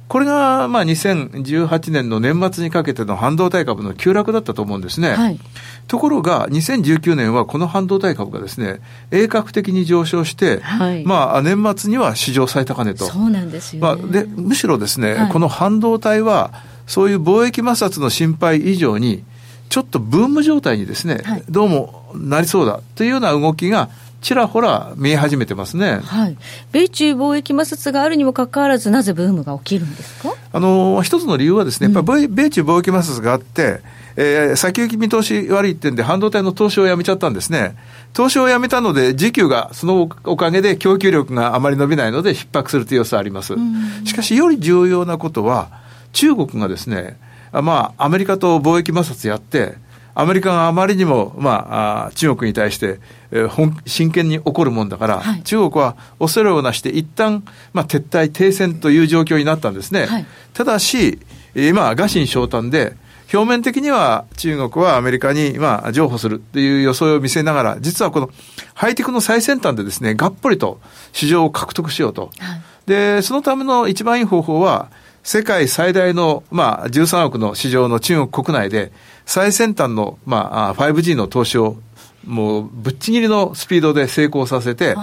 [0.08, 5.10] これが、まあ、2018年の年末にかけての半導体株の急落だったと思うんですね。
[5.10, 5.40] はい、
[5.88, 13.06] ところが、2019年はこの半導体株がですね、鋭角的に上昇して、はい、まあ、年末には史上最高値と。
[13.06, 16.52] そうなんですよ、ね、まあ、で、むしろですね、はい、この半導体は、
[16.86, 19.24] そういう貿易摩擦の心配以上に、
[19.68, 26.38] ちょっとブーム状態にですね、どうもなりそうだというような動きが、ちらほら見え始めてますね、はい、
[26.72, 30.34] 米中貿易摩擦があるにもかかわらず、なぜブームが起きるんですか？
[30.52, 33.80] あの一つの理由はですね、やっぱり米中貿易摩擦があって、
[34.16, 37.76] えー、先行き見通し悪いってんで、半導体の投資をやめちゃったんですね。
[38.14, 43.54] 投資をやめたので、需給が、そのおかげで供給力があまり伸びないので、逼迫するという要素はあります。
[44.06, 45.68] しかし、より重要なことは、
[46.14, 47.18] 中国がですね、
[47.52, 49.74] まあ、アメリカと貿易摩擦やって、
[50.18, 53.00] アメリカがあまりにも、まあ、中国に対して、
[53.30, 60.06] えー、本真剣に怒るもんだから、はい、中国は恐れをなして一旦、まあ、撤退、停戦という状況になったんですね。
[60.06, 61.18] はい、ただし、
[61.54, 62.96] 今、餓心昇胆で、
[63.30, 68.30] 表面的には中国はアメリカに、まあ、譲歩するっていう予想を見せながら、実はこの
[68.72, 70.80] ハイテクの最先端でですね、がっぽりと
[71.12, 72.30] 市場を獲得しようと。
[72.38, 74.88] はい、で、そのための一番いい方法は、
[75.26, 78.92] 世界最大の、まあ、13億の市場の中国国内で、
[79.24, 81.78] 最先端の、まあ、5G の投資を、
[82.24, 84.94] もう、ぶっちぎりのスピードで成功させて、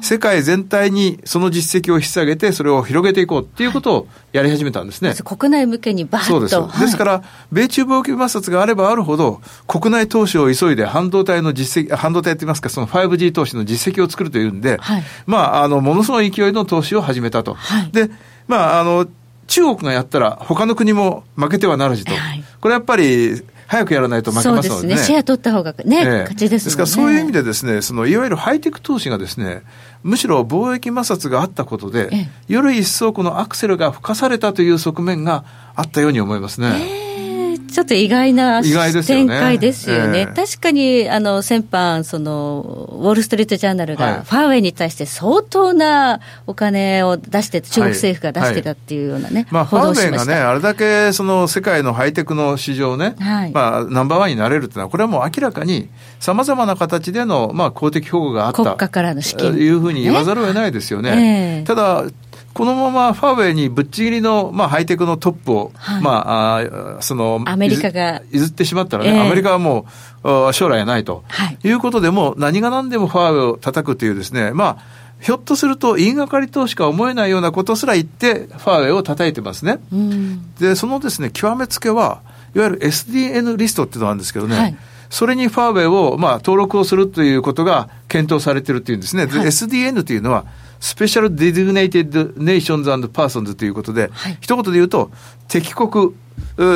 [0.00, 5.10] 世界全体にその実績を引き下げて、それを広げていこうっていうことをやり始めたんですね。
[5.10, 6.30] はい、国内向けにバーッと。
[6.30, 6.56] そうです。
[6.58, 17.58] はい、ですから、米中貿易摩擦があればあるほど、国内投資を急いで半導体の実績、半導体って言いますか、その 5G 投資の実績を作るというんで、はい、まあ、あの、ものすごい勢いの投資を始めたと。
[17.92, 18.10] で、
[18.48, 19.06] まあ、あの、
[19.46, 22.12] 中国がやったら他の国も負けてはならずと。
[22.60, 24.74] これやっぱり早くやらないと負けますのでね。
[24.74, 25.06] そうですね。
[25.06, 29.62] シェア取った方がね、えー、勝ちです、ね、ですからそういう意味でですね、そのいわゆるハイテク投資がですね、
[30.02, 37.00] むしろ貿易摩擦があったことで、えー、より一層このアクセルが吹かされたという側面があったように思いますね。
[37.00, 37.05] えー
[37.76, 40.20] ちょっと意外な展開ですよね。
[40.20, 58.62] えー、確かに、あの、先般、その、ウォール・ストリート・ジャーナルが、ファーウェイに対して相当なお金を出して、中国政府が出してたっていうようなね、はいはい、まあ、ファーウェイがね、あれだけ、その、世界のハイテクの市場ね、はい、まあ、ナンバーワンになれるっていうのは、これはもう明らかに、さまざまな形での、まあ、公的保護があった。
[58.62, 59.52] 国家からの資金。
[59.52, 61.58] というふうに言わざるを得ないですよね。
[61.58, 62.04] えー、ただ、
[62.56, 66.58] このままファーウェイにぶっちぎりの、まあ、ハイテクのトップを、はい、まあ、
[67.00, 68.22] あその、アメリカが。
[68.30, 69.86] 譲ってしまったらね、えー、アメリカはも
[70.24, 74.84] う、将来はないと、はい、いうことでも、何が何でもファーウェイを叩くというですね、まあ、
[75.20, 79.78] ひょっとすると言いがかりとしか思えないようなことすら言って、ファーウェイを叩いてますね。
[80.58, 82.22] で、そのですね、極めつけは、
[82.54, 84.76] いわゆる SDN リストっていうのがあるんですけどね、はい。
[85.10, 89.26] それにファーウェイを、まあ、登録をするということが検討されてるっていうんですね。
[89.26, 90.46] はい、SDN というのは、
[90.80, 95.10] Special Designated Nations Persons ということで、はい、一言で言うと、
[95.48, 96.14] 敵国、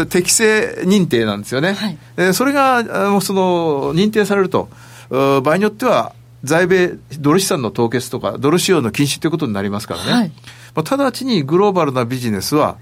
[0.08, 1.74] 敵性認定なんですよね。
[1.74, 4.68] はい、えそれが、その、認定されると、
[5.10, 10.12] 場合によっては、在米ドル資産の凍結とか、ドル使用の禁止ということになりますからね。
[10.12, 10.32] はい、
[10.74, 12.78] まあ、直ちにグローバルなビジネスは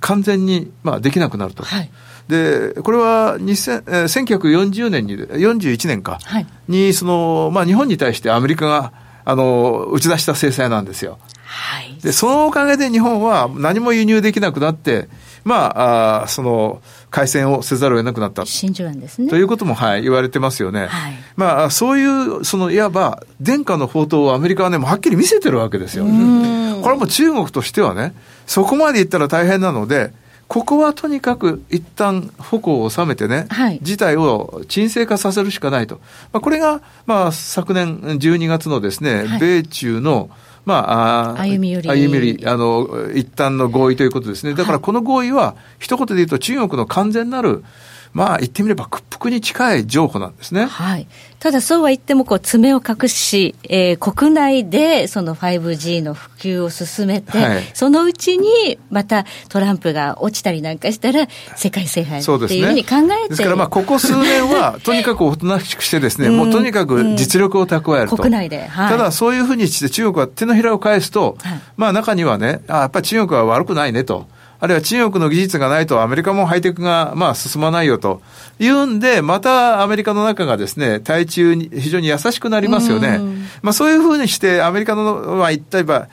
[0.00, 1.62] 完全に、まあ、できなくなると。
[1.62, 1.90] はい
[2.30, 8.92] で、これは2000、えー、1940年に、41年か、はい、に、その、まあ、日本に対してアメリカが、
[9.30, 11.18] あの、打ち出した制裁なんですよ。
[11.44, 11.96] はい。
[12.02, 15.08] で、そのおかげで日本は何も輸入できなくなって、
[15.44, 18.44] まあ、あその、改戦をせざるを得なくなった。
[18.44, 19.28] 真珠なんですね。
[19.30, 20.86] ということも、はい、言われてますよね。
[20.88, 21.14] はい。
[21.36, 26.04] まあ、そういう、その、いわば、殿下の宝刀をアメリカはね、もうはっきり見せてるわけですよ。
[26.04, 28.14] これも中国としてはね、
[28.46, 30.12] そこまでいったら大変なので、
[30.50, 36.00] ここはとにかく一旦矛を収めてね、はい、事態を沈静化させるしかないと。
[36.32, 40.28] まあ、これが、まあ、昨年12月のですね、はい、米中の、
[40.64, 41.88] まあ、歩み寄り。
[41.88, 44.54] 歩み寄り、あの、一旦の合意ということですね。
[44.54, 47.62] だからこの合意は、一言で言うと中国の完全なる、
[48.12, 50.64] まあ言ってみれば屈服に近い譲歩なんですね。
[50.64, 51.06] はい。
[51.40, 68.16] ただそうは言ってもこう爪を隠し、えー、国内でその 5G の普及を進めて、はい、そのうちにまたトランプが落ちたりなんかしたら世界制覇っていうふうに考えて、ね、ですからまあここ数年は とにかくおとなしくしてですね、もうとにかく実力を蓄えると。
[68.16, 74.28] 国内で、はい、ただそういうふうにして中国は手のひらを返すと、はい、まあ中にはね、あやっぱり中国は悪くないねと。
[74.60, 78.20] あるいは中国の技術がないとアメリカもハイテクがまあ進まないよと。
[78.58, 83.20] いうんで、またアメリカの中がですね、対中に非常に優しくなりますよね。
[83.62, 86.08] まあそういうふうにしてアメリカの、まあ言ったば、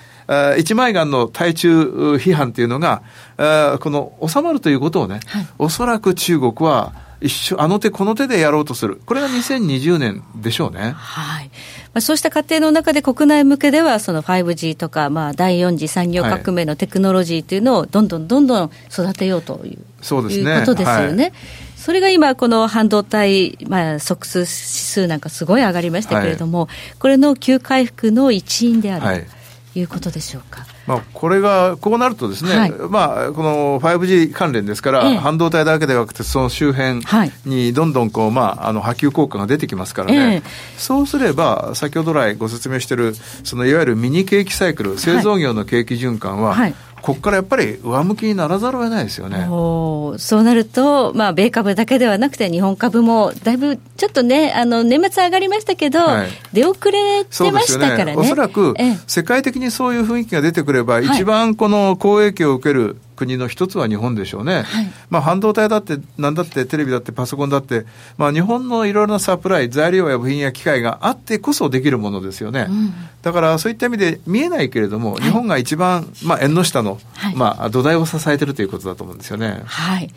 [0.58, 3.02] 一枚岩の対中批判というのが、
[3.38, 9.02] この収まるということをね、はい、おそらく中国は一緒、あの手この手でやろうとする。
[9.06, 10.92] これが2020年でしょうね。
[10.96, 11.46] はい。
[11.46, 11.52] ま
[11.96, 20.52] あ、そうした過程の中で国内向けでは、その 5G とか、まあ、第4次産業革命のテクノロジーというのをどんどんどんどん育てようという、そうですね。
[20.52, 21.24] いうことですよね。
[21.24, 21.34] はい
[21.78, 29.26] それが今、この半導体、まあ、即数指数なんかすごい上がりましたけれども、はい、これの急回復の一因である、はい、
[29.72, 30.66] ということでしょうか。
[30.88, 37.02] まあ、これが、こうなるとですね、はい、まあ、この 5G 関連ですから、ええ、半導体だけではなくて、その周辺
[37.46, 46.76] にどんどんこう、まあ、あの波及効果が出てきますからね、え、そうすれば、先ほど来ご説明している、そのいわゆるミニ景気サイクル、製造業の景気循環は、はい。
[47.02, 49.46] ここからやっぱり上向きにならざるを得ないですよね。
[49.48, 58.06] そうなると、まあ、米株だけではなくて、日本株もだいぶちょっとね、あの年末上がりましたけど、はい、出遅れてましたからね。
[58.08, 58.16] ね。
[58.18, 58.74] おそらく、
[59.06, 64.66] 世界的にそういう雰囲気が出てくれば、一番この好影響を受ける国の一つは日本でしょうね。
[65.10, 67.86] まあ、半導体だって、なんだって、テレビだって、パソコンだって、
[68.18, 72.68] まあ、日本のいろいろなサプライ、材料や部品や機械があってこそできるものですよね。
[72.70, 77.00] うん、だから、そういった意味で見えないけれども、日本が一番、まあ、縁の下の、
[77.36, 79.62] まあ、土台を支えてるということだと思うんですよね。
[79.66, 80.14] はい。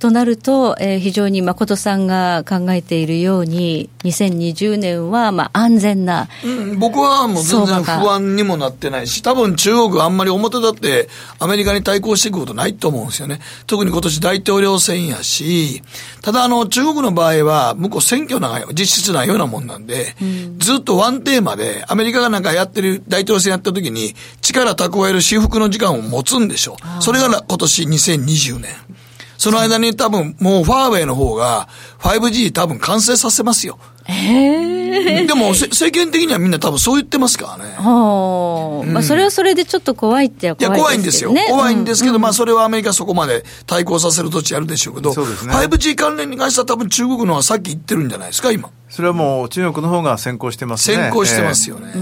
[0.00, 11.08] となると、えー、非常に誠さんが考えているように、2020年はまあ安全な、うん、僕はもう全然不安にもなってないし、多分中国あんまり表立って
[11.38, 13.40] アメリカに対抗していくことないと思うんですよね。
[13.66, 15.82] 特に今年大統領選やし、
[16.22, 27.02] ただあの中国の場合は向こう選挙が実質ないようなもんなんで、うん、ずっとワンテーマでアメリカがなんかやってる大統領選やった時に力蓄える私服の時間を持つんでしょう。
[27.02, 28.99] それが今年2020年。
[29.40, 31.66] その間に多分もうファーウェイの方が
[32.00, 33.78] 5G 多分完成させますよ。
[34.06, 37.72] えでも、世間的にはみんな多分そう言ってますからね。
[37.78, 41.32] はあ、うん、まあ、それはそれでちょっと怖いって怖い、ね、いや、怖いんですよ。
[41.48, 48.68] 怖いんですけど、うん、まあ、それはアメリカそこまで対抗させる土地あるでしょうけど、そうですね、5G 関連に関しては多分中国のはさっき言ってるんじゃないですか、今。
[48.90, 50.96] それはもう中国の方が先行してますね。
[50.96, 51.92] 先行してますよね。
[51.94, 52.00] えー、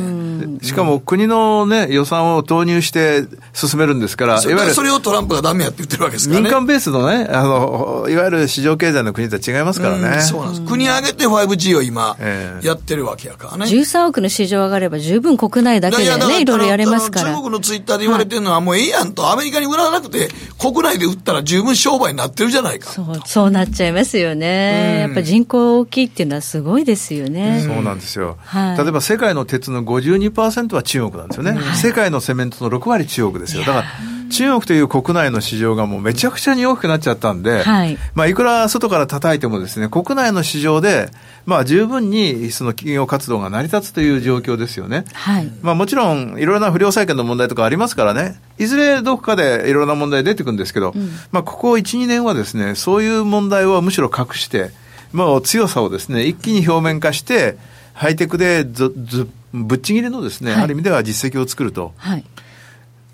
[0.63, 4.75] しかも国のね、予算を投入して進めるんですから、いわゆる。
[4.75, 6.45] それをトランプがダメやって言ってるわけですからね。
[6.45, 10.19] 民間ベースのね、あの、いわゆる市場経済の国とは違いますからね。
[10.19, 10.67] うそうなんです。
[10.67, 12.17] 国挙げて 5G を今、
[12.63, 13.67] やってるわけやからね。
[13.67, 17.31] 13億の市場上がれば十分国内だけでね、いろいろやれますから。
[17.31, 22.91] 中国のツイッターで言われてるのは、もうええやんと、アメリカに売らなくて、国内で売ったら十分商売になってるじゃないか。
[22.91, 25.01] そう、そうなっちゃいますよね。
[25.01, 27.65] やっぱ人口大きいっていうのはすごいですよね。
[27.67, 30.28] そうなんですよ、はい、例えば世界の鉄の52%
[30.77, 33.65] は中国なんですよね、はい、世界のセメントの6割中国ですよ。
[33.65, 33.85] だから
[34.29, 37.99] 中国という国内の市場がもうめちゃくちゃに大きくなっちゃったんで、はい。
[38.15, 41.11] まあ、いくら外から叩いてもですね、国内の市場で、
[41.47, 45.05] まあ、十分にその企業活動が成り立つという状況ですよね。
[45.15, 45.51] はい。
[45.63, 54.71] まあ、もちろん、いろいろな不良債権の問題とかありますからね、いずれどこかでいろいろな問題出てくるんですけど、うん、まあ、ここ1、2年はですね、そういう問題はむしろ隠して、
[55.13, 57.57] もう強さをですね、一気に表面化して、
[57.95, 61.95] ハイテクでずずぶっちぎりのですね、はい、ある意味では実績を作ると。
[61.97, 62.25] はい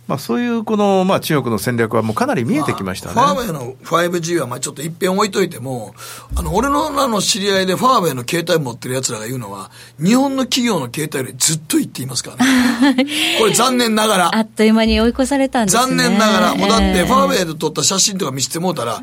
[0.07, 3.14] まあ、そういうこの、まあ、中国の戦略はもうかなり見えてきましたね。
[3.14, 5.95] ファーウェイの 5G はまあちょっと一遍置いといても、
[6.37, 9.71] あの、俺のらの知り合いでファーウェイの携帯持ってる奴らが言うのは、
[10.03, 13.07] 日本の企業の携帯よりずっと言っていますからね。
[13.40, 14.37] これ残念ながら。
[14.37, 15.83] あっという間に追い越されたんですね。
[15.83, 19.03] 残念ながら、もうだってファーウェイで撮った写真とか見せてもうたら、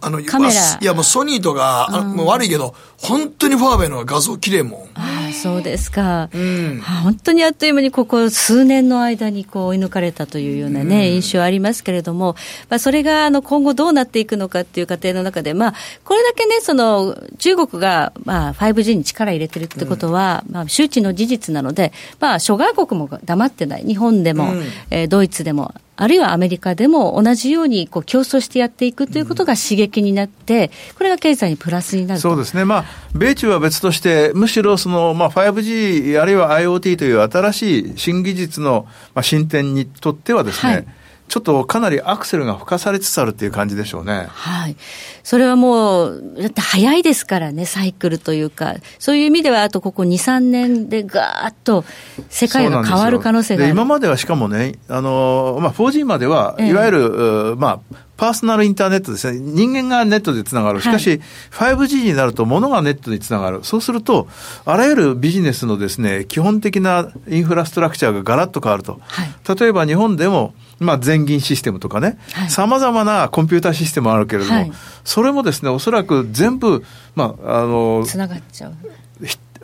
[0.00, 0.78] あの、カメラ。
[0.80, 4.80] いやもうソニーとか、うん、もう悪いけど、本当にファーウェイの画像綺麗もん。
[4.94, 6.28] ああ、そうですか。
[6.32, 12.36] うん、本当にあっという間にここ数年の間にこう追い抜かれたというようなね、うん、印象ありますけれども、
[12.68, 32.84] まあ、それがあの今後どうなっていくのかっていう過程の中で、まあ、これだけね、その中国がまあ 5G に力入れてるってことは、うん、まあ、周知の事実なので、まあ、諸外国も黙ってない、日本でも、うん、えー、ドイツでも、あるいはアメリカでも同じようにこう競争してやっていくということが刺激になって、これが経済にプラスになるそうですね、まあ、
[33.14, 38.88] 米中は別として、むしろその、まあ、5G、あるいは IoT という新しい新技術の
[39.20, 40.86] 進展にとってはですね、はい
[41.28, 44.26] ちょっとかなりアクセルが吹かされつつあるっていう感じでしょうね。
[44.28, 44.76] はい。
[45.22, 51.84] それはもう、だって早いですからね、サイクルというか、そういう意味では、あとここ2、3年でガーッと
[52.28, 53.72] 世界が変わる可能性がある。
[53.72, 59.38] 今まではしかもね、あの、まあ、4G までは、いわゆる、えー、まあ、パーソナルインターネットですね。
[59.40, 60.80] 人間がネットでつながる。
[60.80, 61.20] しかし、
[61.50, 63.60] はい、5G になると物がネットでつながる。
[63.64, 64.28] そうすると、
[64.64, 69.00] あらゆるビジネスのですね、基本的なインフラストラクチャーがガラッと変わると。
[69.02, 74.72] はい、例えば日本でも、まあ、全銀システムとかね、さまざまなコンピューターシステムあるけれども、はい、
[75.04, 78.74] それもですね、おそらく全部、まあ、あの、つながっちゃう。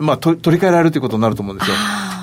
[0.01, 1.77] まあ、取り替えられるということになると思うんですよ。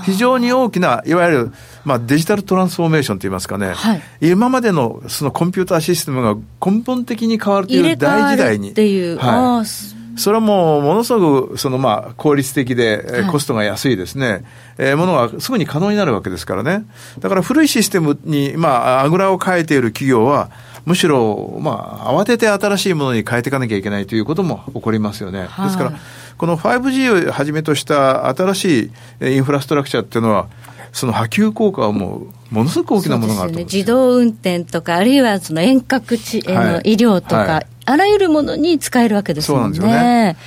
[0.06, 1.52] 非常に大きな、いわゆる、
[1.84, 8.72] まあ、デジタルトランスフォーメーションといいますかね、はい、今までのそのコンピューターシステムが根本的に変わるという大時代に。
[8.72, 9.18] っていう。
[9.18, 14.44] はい、それはもう、ものすごく、そのまあ、効率的で、コストが安いですね、はい、
[14.78, 16.86] えー、ものがすぐに可能になるわけですからね。
[17.20, 20.52] だから古いシステムに、まあ、あぐらをかいている企業は、
[20.86, 25.42] むしろ、まあ、慌てて新しいものに変えていかなきゃいけないということも起こりますよね。
[25.42, 25.94] ですから、
[26.38, 30.48] この 5G をはじめとした新しいインフラストラクチャーっていうのは、
[30.92, 39.60] その波及効果はもう、ものすごく大きなものがあると、ね、自動運転とか、あるいはその遠隔地、はい、医療とか、はい、あらゆるものに使えるわけですよね。
[39.60, 40.38] そうなんですよね。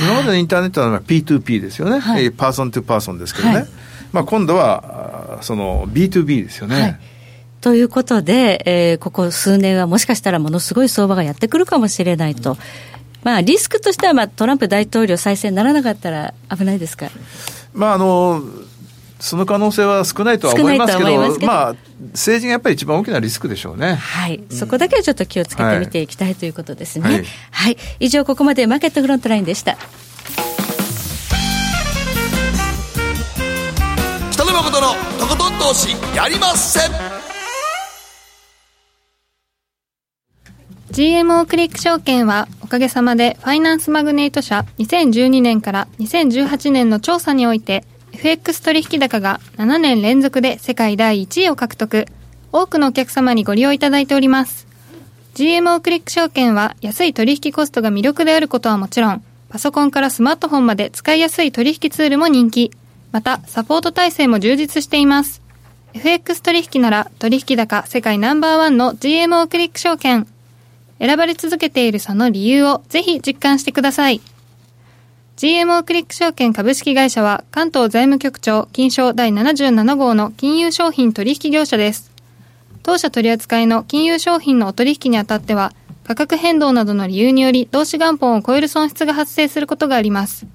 [0.00, 3.66] 今までのインターネットは P2P ですよね、はい、 person to person ですけどね、はい、
[4.12, 6.80] まあ、今度はその B2B ですよね。
[6.80, 7.00] はい。
[7.60, 12.58] ということで、えー、ここ数年はもしかしたらものすごい相場がやってくるかもしれないと。
[13.24, 17.10] まあ、リスクとしては、まあ、トランプ大統領再選ならなかったら危ないですか？
[17.72, 18.42] まあ、あの、
[19.18, 21.46] その可能性は少ないとは思いますけど、ますけど。
[21.50, 21.74] まあ、
[22.12, 23.94] 政治がやっぱり一番大きなリスクでしょうね。
[23.94, 27.04] はい、そこだけはちょっと気をつけて見ていきたい、ということですね。
[27.04, 27.10] は
[27.50, 29.78] はいい、以上ここまでマーケットフロントラインでした。
[34.32, 36.80] 北野誠のとことん投資やりまっせ
[40.94, 52.06] GMO クリック証券はおかげさまでファイナンスマグネート社2012年から2018年の調査において FX 取引高が7年連続で世界第1位を獲得
[52.52, 54.68] 多くのお客様にご利用いただいております。
[55.34, 62.70] GMO クリック証券は安い取引コストが魅力であることはもちろんパソコンからスマートフォンまで使いやすい取引ツールも人気。
[63.10, 65.42] またサポート体制も充実しています。
[65.94, 70.28] FX 取引なら取引高世界ナンバーワンの GMO クリック証券。
[71.04, 74.22] 選ばれ続けているその理由をぜひ実感してください。
[75.36, 82.10] GMO クリック証券株式会社は関東財務局長金賞第77号の金融商品取引業者です。
[82.82, 85.74] 当社取扱いの金融商品のお取引にあたっては
[86.04, 90.46] 価格変動などの理由により投資元本を超える損失が発生することがあります。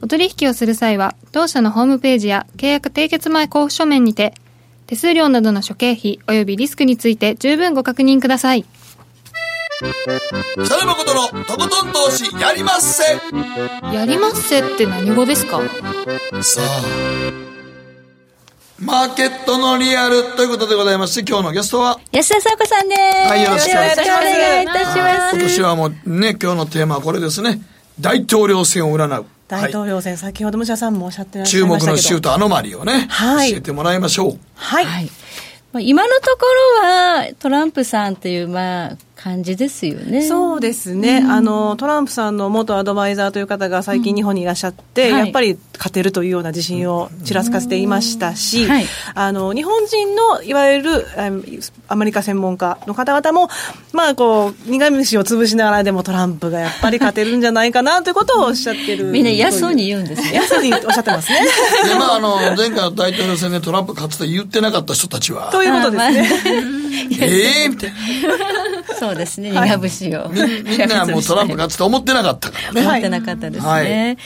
[0.00, 4.34] お取引をする際は当社のホームページや契約締結前交付書面にて
[4.86, 8.64] 手数料などの諸経費及びリスクについて十分ご確認ください。
[9.82, 13.02] 北野誠のとことん投資やりまっせ。
[13.92, 15.60] やりますせって何語ですか？
[16.40, 16.82] さあ
[18.78, 23.00] マーケットのリアルということでございまして今日のゲストは安田沙子さんです。
[23.28, 23.92] はいよろしくお願い
[24.62, 25.36] いたします。
[25.36, 27.60] 今年はもうね今日のテーマはこれですね。
[27.98, 29.26] 大統領選を占う。
[29.48, 31.96] 大統領選、先ほど武者さんもおっしゃってらっしゃ注目いましたけど。
[31.96, 33.50] の州とアノマリをね、はい。
[33.50, 34.38] 教えてもらいましょう。
[34.54, 35.10] はい、はい。
[35.72, 36.46] まあ、今のとこ
[36.80, 40.22] ろはトランプさんという、まあ、感じですよね。
[40.22, 45.24] そうですね、あのトランプさんの元アドバイザーという方が最近日本にいらっしゃって、うんはい。
[45.26, 48.86] やっぱり勝てるというような自信をちらつかせていましたし、はい。
[49.14, 51.06] あの日本人のいわゆる
[51.86, 53.48] アメリカ専門家の方々も、
[53.92, 60.30] まあ、こう苦虫を潰しながらでもトランプがやっぱり勝てるんじゃないかなということをおっしゃってるみんな嫌そうに言うんですね。
[60.32, 61.42] 嫌そうにおっしゃってますね。
[61.88, 65.52] でまああの前回の大統領選でトランプ勝つと言ってなかった人たちは。
[65.52, 66.72] ということですね。
[67.20, 67.96] ええみたいな。
[68.98, 70.28] そうですね、苦節を。
[70.30, 73.68] みみんなもうトランプ勝つと思ってなかったからね、思ってなかったですね。
[73.68, 74.16] はいえ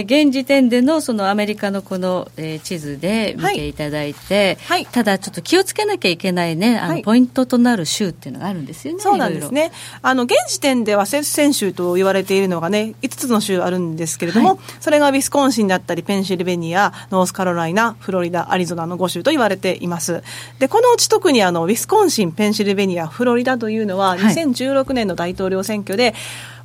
[0.00, 9.00] ー現時点でのそのアメリカのこの、えー地図で見ていただいて、はいただちょっと気をつけなきゃいけないね、あのはいポイントとなる州っていうのがあるんですよね。
[9.00, 9.72] そうなんですね。
[10.02, 20.22] あの、現時点では接戦州と言われているのがね、5つの州あるんですけれども、はいそれがウィスコンシンだったり、ペンシルベニア、ノースカロライナ、フロリダ、アリゾナの5州と言われています。
[20.58, 24.18] で、このうち特にあの、ウィスコンシン、ペンシルベニア、フロリダというのは、はい。
[24.20, 26.14] 2016年の大統領選挙で、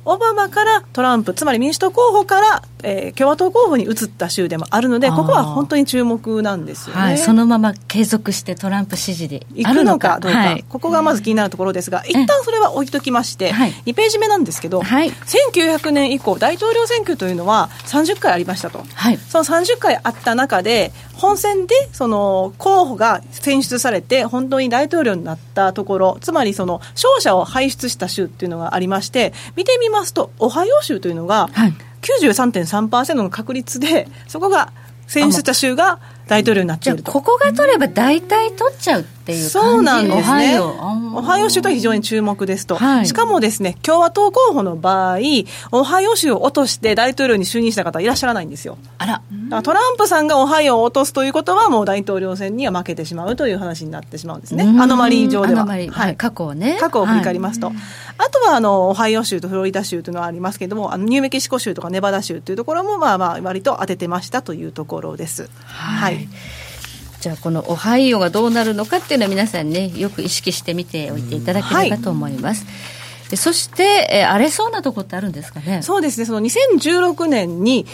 [0.04, 7.02] オバマからトランプ、つまり民主党候補から、えー共和党候補に移った州でもあるので、ここは本当に注目なんですよね。
[7.02, 10.20] はい、そのまま継続してトランプ支持で行くのかか。
[10.20, 10.64] どうか、はい。
[10.68, 13.72] ここがまず気になるところですが、一旦それは置いときまして、はい。
[13.86, 15.10] 2ページ目なんですけど、はい。
[15.10, 19.18] 1900年以降、大統領選挙というのは30回ありましたと、はい。
[19.18, 31.74] その30回あった中で、本選でその候補が選出されて、本当に大統領になったところ、つまりその勝者を輩出した州っていうのがありまして、見てみますと、オハイオ州というのが、はい。
[32.02, 34.72] 93.3%の確率で、そこが
[35.08, 35.98] 選出した州が
[36.28, 37.10] 大統領になってじゃあいると。
[37.12, 39.50] ここが取れば大体取っちゃうっていう感じ？
[39.50, 40.20] そうなんですね。
[40.20, 42.76] オハイオあーオハイオ州と非常に注目ですと。
[42.76, 45.18] はいしかもですね、共和党候補の場合、
[45.72, 48.78] オハイオ州を落として大統領に就任した方はいらっしゃらないんですよ。
[48.98, 49.22] あら
[49.62, 54.64] トランプさんがオハイオを落とすということは、もう大統領選には負けてしまうという話になってしまうんですね。
[54.64, 55.64] うんアノマリー上では。
[55.64, 57.72] はい過去をね過去を振り返りますと。
[58.20, 65.48] あとは、あの、オハイオ州とフロリダ州というのはありますけれども、あのニューメキシコ州とかネバダ州というところも、まあまあ、割と当ててましたというところです。
[65.64, 66.17] はい
[67.20, 72.64] じゃあこのオハイオがどうなるのかっていうのは皆さんねよく意識してみておいていただければと思います、
[73.30, 75.82] でそして、えー荒れそうなとこってあるんですかね？
[75.82, 77.86] そうですね、その2016年に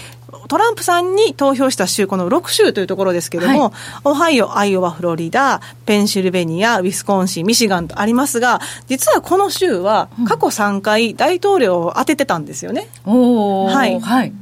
[0.48, 3.72] トランプさんに投票した州、この6州というところですけれども、
[4.04, 12.88] オハイオ、アイオワ、フロリダ、ペンシルベニア、ウィスコンシン、ミシガンとありますが、実はこの州は過去3回大統領を当ててたんですよね。
[13.06, 13.72] おー。
[13.72, 14.00] はい。
[14.00, 14.32] はい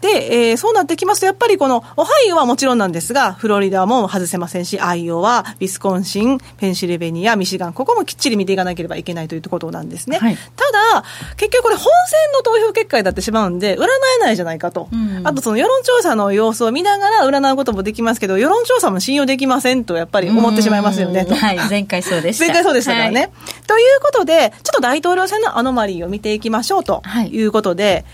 [0.00, 10.18] で、えーそうなってきますと、やっぱりこの、オハイオはもちろんなんですが、フロリダも外せませんし、アイオワ、ウィスコンシン、ペンシルベニア、ミシガン、ここもきっちり見ていかなければいけないということなんですね。
[10.18, 11.04] はいただ、
[11.36, 14.88] 結局これ本選の投票結果になってしまうんで、占えないじゃないかと。
[14.92, 21.30] うんあとその世論調査の様子を見ながら占うこともできますけど、世論調査も信用できませんと、やっぱり思ってしまいますよね、と。
[21.30, 23.20] うんはい前回そうでした前回そうでしたからね。
[23.20, 23.30] はい
[23.66, 28.04] ということで、ちょっと大統領選のアノマリーを見ていきましょうとはいいうことで、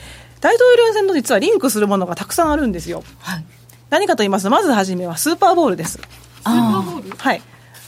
[0.40, 3.02] 大統領選と実はリンクするものがたくさんあるんですよ。
[3.20, 3.44] はい。
[3.90, 5.92] 何かと言いますとまずはじめはスーパーボールです。
[5.92, 6.02] スー
[6.44, 7.16] パーボール？
[7.16, 7.42] はい。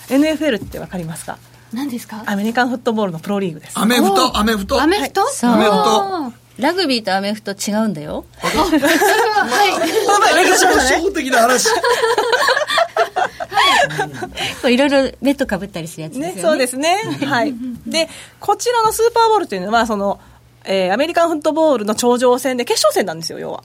[0.08, 1.38] NFL ってわかりますか？
[1.72, 2.22] 何ですか？
[2.26, 3.78] アメリカンフットボールのプロリーグです。
[3.78, 4.80] アメフト、アメフト？
[4.82, 5.26] アメフト？
[5.28, 5.50] そう。
[5.50, 5.76] アメフト。
[5.76, 8.24] あラグビーとアメフト違うんだよ。
[8.38, 8.66] は は
[10.42, 10.44] い。
[10.44, 11.68] 歴史の初歩的な話。
[14.60, 16.34] こういろいろベッドかぶったりするやつですよね。
[16.34, 16.42] ね。
[16.42, 16.96] そうですね。
[17.26, 17.54] はい。
[17.86, 18.08] で
[18.40, 20.18] こちらのスーパーボールというのはその
[20.68, 23.64] えーアメリカンフットボールの頂上戦で決勝戦なんですよ要は。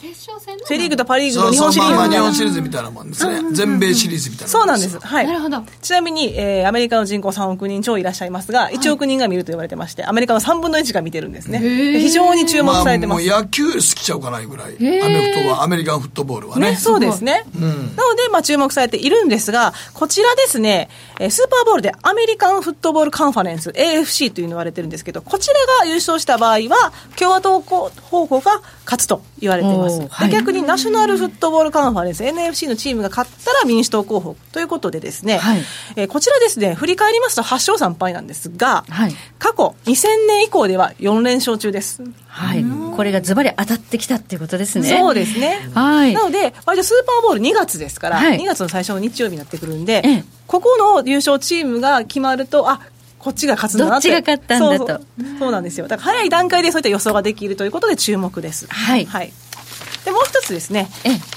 [0.00, 0.66] 決勝戦の？
[0.66, 3.52] セ・リーグとパ・リーグの日そうそう、まあまあ日本シリーズみたいな本シリーズみたいなもんですね。
[3.52, 4.98] 全米シリーズみたいなそうなんもです。
[4.98, 5.26] はい。
[5.26, 11.60] なるほどちなみに、えーアメリカの人口3億人超いらっしゃいますが、1億人が見ると言われてまして、アメリカの3分の1が見てるんですね。
[11.60, 13.26] で非常に注目まあされてます。
[13.26, 14.76] もう野球好きちゃうかないぐらい。
[14.76, 16.70] アメフトは、アメリカンフットボールはね。
[16.72, 17.44] ね、そうですね。
[17.54, 20.88] なので、まあ、注目されているんですが、こちらですね、
[21.20, 29.87] えースーパーボールでアメリカンフットボールカンファレンス、AFC というの言われてるんですけど、こちらが優勝した場合は、共和党候補が勝つと言われています。
[29.88, 35.62] おーはいで逆にナショナルフットボールカンファレンス、NFC のチームが勝ったら民主党候補ということでですね、はい
[35.96, 42.02] えーこちらですね、振り返りますと8勝3敗なんですが、はい過去2000年以降では4連勝中です。
[42.26, 42.64] はい。
[42.96, 44.96] これがズバリ当たってきたっていうことですね。
[44.98, 45.68] そうですね。
[45.74, 52.80] はいなので、割とスーパーボール2月ですから、はい2月の最初の日曜日になってくるんで、ええここの優勝チームが決まると、あ
[53.18, 54.10] こっちが勝つんだなって。
[54.10, 55.88] どっちが勝ったんだとそうそうそうなんですよ。
[55.88, 58.66] だから早い段階でそういった予想ができるということで注目です。
[58.68, 59.32] はいはい。
[60.08, 60.88] で、もう一つですね、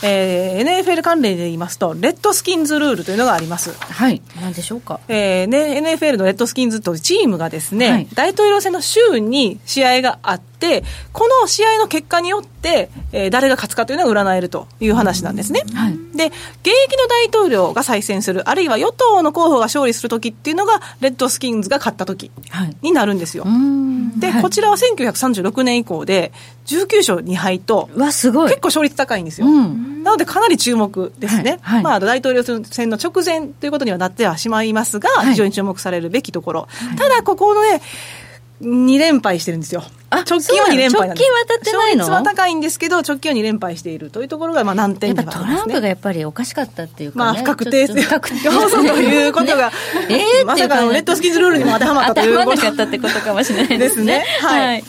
[0.02, 3.74] ええー NFL 関連で言いますと、レッドスキンズルールというのがあります。
[3.78, 4.22] はい。
[4.40, 5.00] 何でしょうか？
[5.08, 10.51] えーね、NFL のレッドスキンズというチームがですね、はい大統領選の週に試合があって、
[11.12, 15.64] この試合の結果によって、えー誰が勝つかというのが占えるという話なんですね。
[15.74, 16.36] はいで、現
[16.68, 22.76] 役の大統領が再選する、あるいは与党の候補が勝利するときっていうのが、レッドスキンズが勝ったときはい。
[22.82, 23.44] になるんですよ。
[23.46, 23.92] はい
[24.42, 26.32] こちらは1936年以降で、
[26.68, 28.50] 19勝2敗と、うわ、すごい。
[28.50, 29.48] 結構勝率高いんですよ。
[29.48, 31.60] うんなのでかなり注目ですね。
[31.62, 36.68] はいはいまあ、大統領選の直前ということにはなってはしまいますが、はい非常に注目されるべきところ。
[36.98, 37.82] ただ、ここのね、
[38.62, 39.84] 2連敗してるんですよ。
[40.10, 41.28] あ直近は2連敗なんです。
[41.28, 42.06] 直近は当たってないの？
[42.06, 45.56] 勝率は高いんですけど、直近は2連敗しているというところが、まあ、難や点ではね。
[45.56, 49.76] ランプがやっぱりおかしかったっていうか、ね、まあ、不確定性不確定要素ということが、ね
[50.40, 54.26] えーまさかのレッドスキンズルールにも当てはまったということ 当てはまらなかったってことかもしれないでですすねね。。
[54.42, 54.84] はい。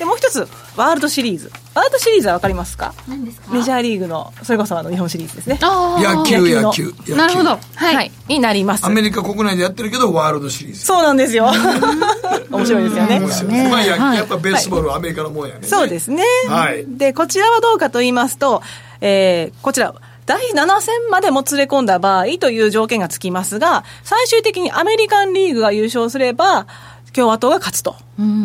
[0.00, 1.52] で、もう一つ、ワールドシリーズ。
[1.74, 2.94] ワールドシリーズはわかりますか？
[3.06, 3.52] 何ですか？
[3.52, 5.58] メジャーリーグの、それこそあの日本シリーズですね。
[5.62, 6.84] 野球、野球の野球。
[6.86, 8.10] 野球なるほどはい、はい。
[8.28, 8.86] になります。
[8.86, 10.80] アメリカ国内でやってるけど、ワールドシリーズ。
[10.80, 11.48] そうなんですよ。
[12.50, 13.20] 面白いですよね。
[13.20, 15.60] 面白いねまあ、やはいやっぱベースボールはアメリカのもんやね。
[15.66, 16.24] そうですね。
[16.48, 18.62] はいで、こちらはどうかと言いますと、
[19.02, 19.94] えーこちら、
[20.26, 26.66] 第7戦までもつれ込んだ場合という条件がつきますが、最終的にアメリカンリーグが優勝すれば、
[27.12, 27.96] 共和党が勝つと。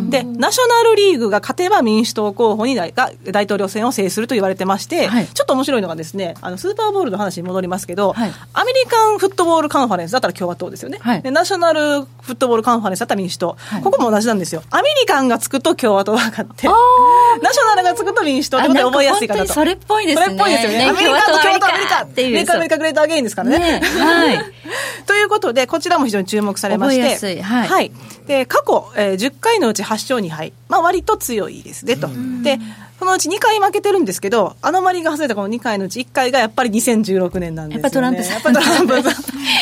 [0.09, 5.28] で、ナショナルリーグが勝てば民主党候補に大が大統領選を制すると言われてまして、はい。
[5.28, 8.32] ちょっと面白いのがですね、あの、スーパーボールの話に戻りますけど、はい。
[8.53, 10.99] アメリカンフットボールカンファレンスだったら共和党ですよね。
[11.01, 11.21] はい。
[11.21, 13.57] でナショナルフットボールカンファレンスだったら民主党。
[13.84, 14.63] ここも同じなんですよ。
[14.69, 19.53] アメリカンがつくと共和党が勝って、ナショナルがつくと民主党ってことで覚えやすいかなと。
[19.53, 20.26] それっぽいですね。
[20.26, 20.78] それっぽいですよね。
[20.78, 20.89] ね。
[20.89, 22.03] アメリカと共和党アメリカ。
[22.03, 22.28] っていう。
[22.30, 23.59] アメリカアメリカグレートアゲインですからね。
[23.59, 23.82] ね。
[23.99, 24.39] はい。
[25.05, 27.01] ということで、こちらも非常に注目されまして。
[27.01, 27.41] 覚えやすい。
[27.41, 27.91] はい。
[28.28, 30.53] で、過去、えー10回のうち8勝2敗。
[30.70, 32.07] まあ割と強いですね、と。
[32.43, 32.59] で、
[32.99, 37.80] そのうち2回負けてるんですけど、アノマリが外れたこの2回のうち1回がやっぱり2016年なんですよ、ね。
[37.80, 39.22] やっぱトランプさんやっぱトランプさ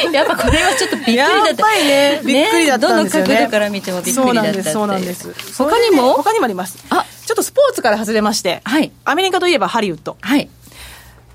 [0.09, 0.13] ん。
[0.13, 1.47] やっぱこれはちょっとびっくりだった。
[1.47, 3.27] やっぱりね、びっくりだったんですよね。
[3.27, 5.53] どの角度から見てもびっくりだったっていうそうなんです、そうなんです。
[5.57, 6.13] 他にも？
[6.13, 6.77] 他にもあります。
[6.89, 10.17] あちょっとスポーツから外れまして、はいアメリカといえばハリウッド。
[10.21, 10.49] はい。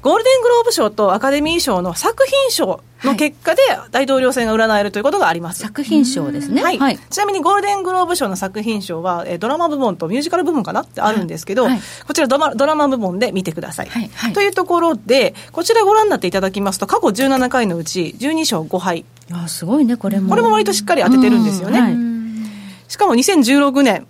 [0.01, 5.61] ゴールデングローブ賞とアカデミー賞の作品賞の結果で大統領選が占えるということがあります。
[5.61, 6.63] 作品賞ですね。
[6.63, 19.05] はいちなみにゴールデングローブ賞の作品賞は、えードラマ部門とミュージカル部門かなってあるんですけど、はいこちらドラマドラマ部門で見てください、はいはいというところで、こちらご覧になっていただきますと、過去17回のうち12勝5敗。
[19.33, 20.31] あすごいね、これも。
[20.31, 21.79] これも割としっかり当ててるんですよね。
[21.79, 22.09] うはい
[22.89, 24.07] しかも2016年、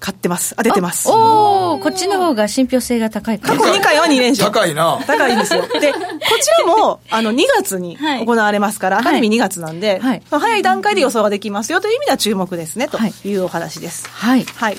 [0.00, 0.54] 勝ってます。
[0.56, 1.08] 当ててます。
[1.08, 4.50] おおこっちの方が信憑性が高いか過ら去2回は2連勝。
[4.50, 4.98] 高いな。
[5.06, 5.62] 高いんですよ。
[5.80, 5.98] で、こ
[6.40, 14.08] ちらも、あの、2月にはい行われますから、アカデミー2月なんで、はいまあ早い段階で予想ができますよという意味では注目ですね、とはいいうお話です。
[14.10, 14.44] はい。
[14.54, 14.78] はい。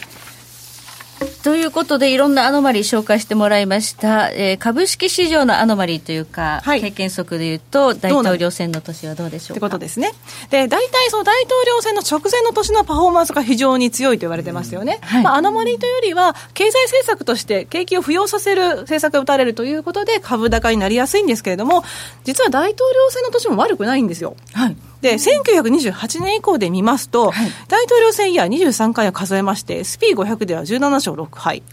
[1.44, 4.30] ということで、いろんなアノマリー紹介してもらいました。
[4.32, 9.60] えー株式市場のアノマリーというか、はい経験則でいうと、大統領選の年はどうでしょって。
[9.60, 10.12] ことですね。
[10.50, 15.00] で、大体その大統領選の直前の年のパフォーマンスが非常に強いと言われてますよね。
[15.02, 21.84] はいまあ、アノマリーというよりは、経済政策として景気を浮揚させる政策が打たれるということで株高になりやすいんですけれども、
[22.24, 24.36] 実は大統領選の年も悪くないんですよ。
[24.54, 24.76] はい。
[25.02, 27.32] で、1928年以降で見ますと、
[27.68, 31.64] 大統領選イヤー23回を数えまして、SP500 では17勝6敗。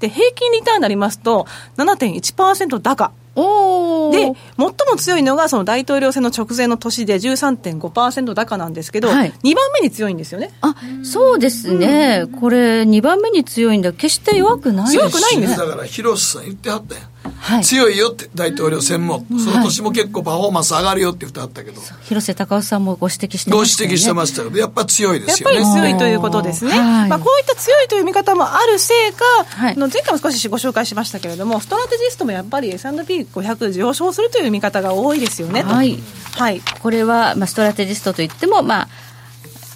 [0.00, 3.12] で、平均リターンになりますと、7.1%高。
[3.38, 9.32] おで、最も強いのがその大統領選の直前の年で13.5%高なんですけど、はい。
[9.44, 10.52] 2番目に強いんですよね。
[10.62, 15.58] あそうですね、これ、2番目に強いんだ、決して弱くないです弱くないんです。
[15.58, 17.04] だから広瀬さん言ってはったやん、
[17.38, 17.64] はい。
[17.64, 23.92] 強いよって大統領選も、その年も結構パフォーマンス上がるよって言ってはったけど、広瀬隆夫さんもご指摘してごましたよね。
[23.92, 26.70] 指摘してましたけどやっぱ強いでやっぱりすよね強いということですね。
[26.72, 27.08] はい。
[27.08, 29.76] まあ、こういった強いという見方もあるせいか、はい。
[29.76, 35.62] 前回も少しご紹介しましたけれども、ストラテジストもやっぱり S&P500 上昇するという見方が多いですよね。
[35.62, 35.98] とはい。
[36.32, 36.60] はい。
[36.82, 38.88] これは、まあ、ストラテジストといっても、まあ、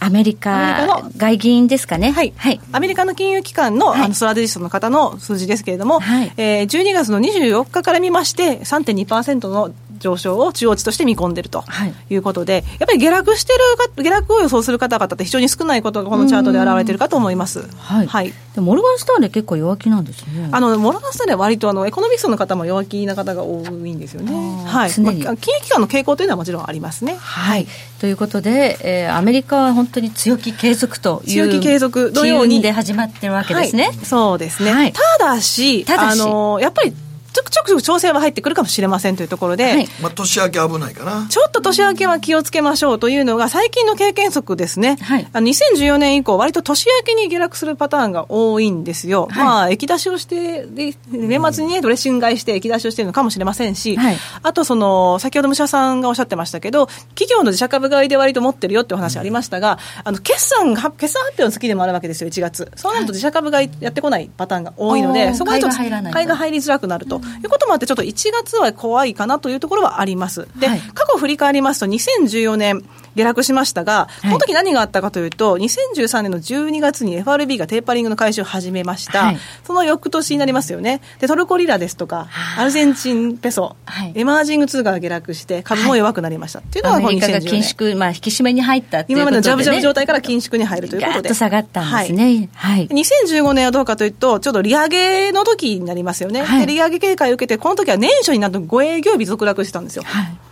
[0.00, 2.10] アメリカの外銀ですかね。
[2.10, 2.60] はい、はい。
[2.72, 13.58] アメリカの金融機関の,、はいあのストラテジストの方の数字ですけれども、はいえー12月の24日から見まして、3.2%の上昇を中央値として見込んでいるとはいいうことで、やっぱり下落してる
[13.94, 17.68] か、下落を予想する方々って非常に少ないことがこのチャートで現れているかと思います。
[17.78, 18.06] はい。
[18.06, 20.48] はいでモルガンスタンレー結構弱気なんですね。
[20.50, 24.64] あのモルガンスタンレーでは割とあのエコノミストの方も弱気な方が多いんですよね。
[24.66, 24.90] はい。
[24.90, 27.16] 常にまあ金融機関の傾向というのはもちろんありますね。
[27.16, 27.66] はい。
[28.00, 31.48] ということで、えーアメリカは本当に強気継続という。
[31.48, 33.84] 強気継続のようにで始まってるわけですね。
[33.84, 34.72] はいそうですね。
[34.72, 36.92] はいただし、ただしあのやっぱり
[37.32, 39.88] ちょくちょく調整は入ってくるかもしれませんというところで、はい。
[40.02, 41.26] まあ、年明け危ないかな。
[41.28, 44.96] ちょっと年明けは気をつけましょうというのが最近の経験則ですね。
[45.00, 45.28] はい。
[45.32, 49.28] あの2014年以降、割と年明けに下落するパターンが多いんですよ。
[49.30, 49.44] はい。
[49.44, 54.16] まあ、液出しをして、で年末にね、ドレッシング買いして液出しをしているのかもしれませんし、はい。
[54.42, 62.70] あとその、先ほど武者さんがおっしゃってましたけど、企業の自社株買いで割と持ってるよってお話ありましたが、あの、決算が、決算発表の月でもあるわけですよ、1月。
[62.74, 66.14] そうなると自社株買いやってこないパターンが多いので、そこでちょっと買いが入らないと。
[66.14, 70.48] 買いが入りづらくなるということもあって、ちょっと1月は怖いかなというところはあります。
[70.58, 72.84] で、はい過去を振り返りますと、2014年、
[73.16, 79.24] 下落しましたが、この時何があったかというと、2013年の12月に FRB がテーパリングの開始を始めました。
[79.24, 81.00] はいその翌年になりますよね。
[81.20, 86.58] で、トルコリラですとか、アルゼンチンペソ、はいエマージング通貨が下落して、株も弱くなりました。
[86.58, 87.62] っていうのがこのアメリカが2014緊年。
[87.62, 89.06] 縮、まあ、引き締めに入ったっね。
[89.08, 91.28] 今までのジャブジャブ状態から緊縮に入るということで。
[91.28, 92.48] と下がったんですはいね。
[92.54, 92.88] はい。
[92.88, 96.44] 2015年はどうかというと、ちょうど利上げの時になりますよね。
[96.66, 100.02] 利上げ警戒を受けて、この時は年初になると5営業日続落してたんですよ。
[100.04, 100.49] はい。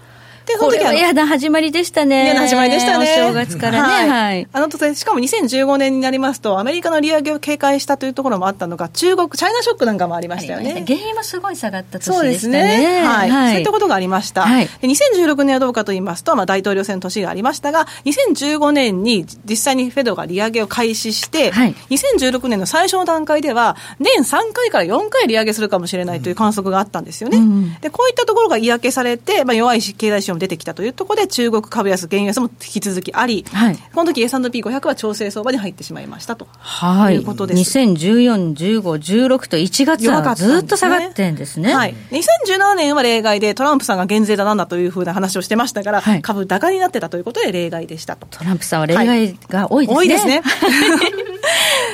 [0.49, 2.25] で、その時はは嫌な始まりでしたね。
[2.25, 3.05] 嫌な始まりでしたね。
[3.05, 4.11] お正月からね。
[4.11, 4.49] はい。
[4.53, 10.85] あのとしかも2015年になりますと、アメリカの利上げを警戒したというところもあったのが、中国、チャイナショックなんかもありましたよね。
[10.87, 13.01] 原因もすごい下がった年そうですでしたね。
[13.03, 13.07] ね。
[13.07, 13.31] はい。
[13.31, 14.43] そういったことがありました。
[14.43, 27.39] はいで2016年はどうかと言いますと、まあ大統領選の年がありましたが、2015年に実際にフェドが利上げを開始して、はい2016年の最初の段階では、年3回から4回利上げするかもしれないという観測があったんですよね。
[27.39, 36.47] うんで、こういったところが嫌気されて、まあ弱い経済指標も出てきたというところで、中国株安、原油安も引き続きあり、はいこの時 S&P500 は調整相場に入ってしまいましたと。
[36.59, 37.17] はい。
[37.17, 41.75] いうことです2014、15、16と1月はずっと下がってんですね。
[41.75, 41.95] はい。
[42.11, 48.27] 2017年は例外で、トランプさんが減税だなんだというふうな話をしてましたから、はい株高になってたということで例外でしたと。
[48.31, 49.97] トランプさんは例外が多いですね。
[49.97, 50.43] 多いですね。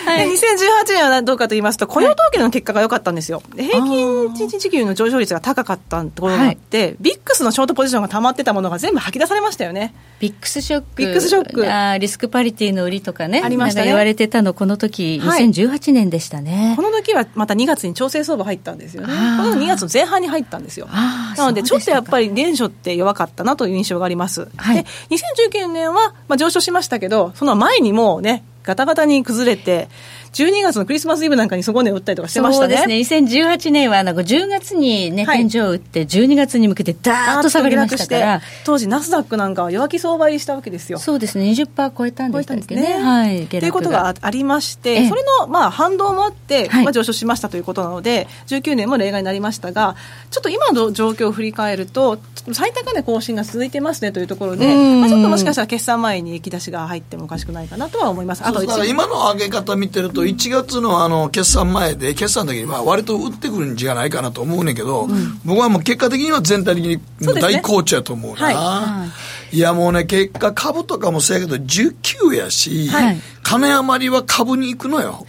[0.05, 3.43] はいで2018年はどうかと言いますと、雇用統計の結果が良かったんですよ。
[3.55, 9.95] で平均一日時給の上昇率が高かったところがあって、ビックスのショートポジションが溜まってたものが全部吐き出されましたよね。
[10.19, 10.87] ビックスショック。
[10.97, 13.43] ビックスショックあーリスクパリティの売りとかね。
[13.45, 16.75] ありましたね言われてたの、この時、はい2018年でしたね。
[16.77, 19.09] この時はまた2月に調整相場入ったんですよね。
[19.09, 20.87] この2月の前半に入ったんですよ。
[20.87, 22.25] なので、ちょっとやっぱり。
[22.25, 24.49] り年初って弱かったなという印象があります。
[24.57, 29.89] はいで、2019年は、まあ、上昇しましたけど、その前にもうね、ガタガタに崩れて、
[30.33, 32.77] 12月のクリスマスイブなんかに底値を打ったりとかしてましたね。
[32.77, 33.19] そうですね。
[33.19, 40.99] 2018年は、なんか10月にね、はい天井を打って、12月に向けてダーッと下がりましたから、当時ナスダックなんかは弱気相場入りしたわけですよ。
[40.99, 42.83] そうですね、20%超えたんでしたっけね。
[42.83, 43.47] 超えたんですねはい。
[43.47, 49.97] ということがあありまして、ええそれの、まあ、反動もあって、はいまあ、上昇しましたということなので、19年も例外になりましたが、
[50.31, 52.19] ちょっと今の状況を振り返ると
[52.53, 55.01] 最高値更新が続いてますねというところで、うん。
[55.01, 58.47] まあ、ちょっともしかしたら決算前に液出しが入ってもおかしくないかなとは思います。
[58.47, 65.09] あと今の上げ方見てると、1月のあの決算前で、決算の時には割と売ってくるんじゃないかなと思うねんけど、
[65.45, 67.01] 僕はもう結果的には全体的に
[67.41, 68.37] 大好調やと思うな。
[68.37, 69.09] はい。
[69.09, 69.11] い
[69.59, 73.21] やもうね、結果株とかもそうやけど、19やし、はい。
[73.45, 75.27] 金余りは株に行くのよ。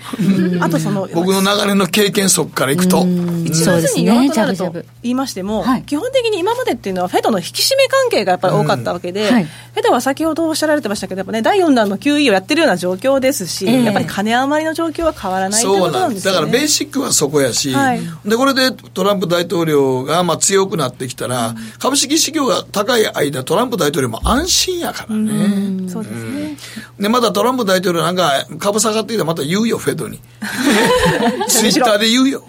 [0.62, 3.02] あとその、 僕の長年の経験則からいくと。
[3.54, 4.04] そうですね。
[4.04, 4.86] に弱となるとジャブジャブ。
[5.04, 13.84] 言いましても、はい基本的に今までっていうのは、フェドの引き締め関係がやっぱり多かったわけで、フェドは先ほどおっしゃられてましたけど、やっぱね、第4弾の QE をやってるような状況ですし、ええ。
[13.84, 16.38] やっぱり金余りの状況は変わらないというなんんですよ、なですだね。
[16.38, 18.00] からベーシックはそこやし、はい。
[18.26, 25.90] でこれでトランプ大統領がまあ強くなってきたら、株式市況が高い間、トランプ大統領も安心やからね。
[25.90, 26.58] そうですね。
[27.00, 30.20] で、まだトランプ大統領なんか株下がってきたらまた言うよ、フェドに。
[31.48, 32.44] ツイッターで言うよ。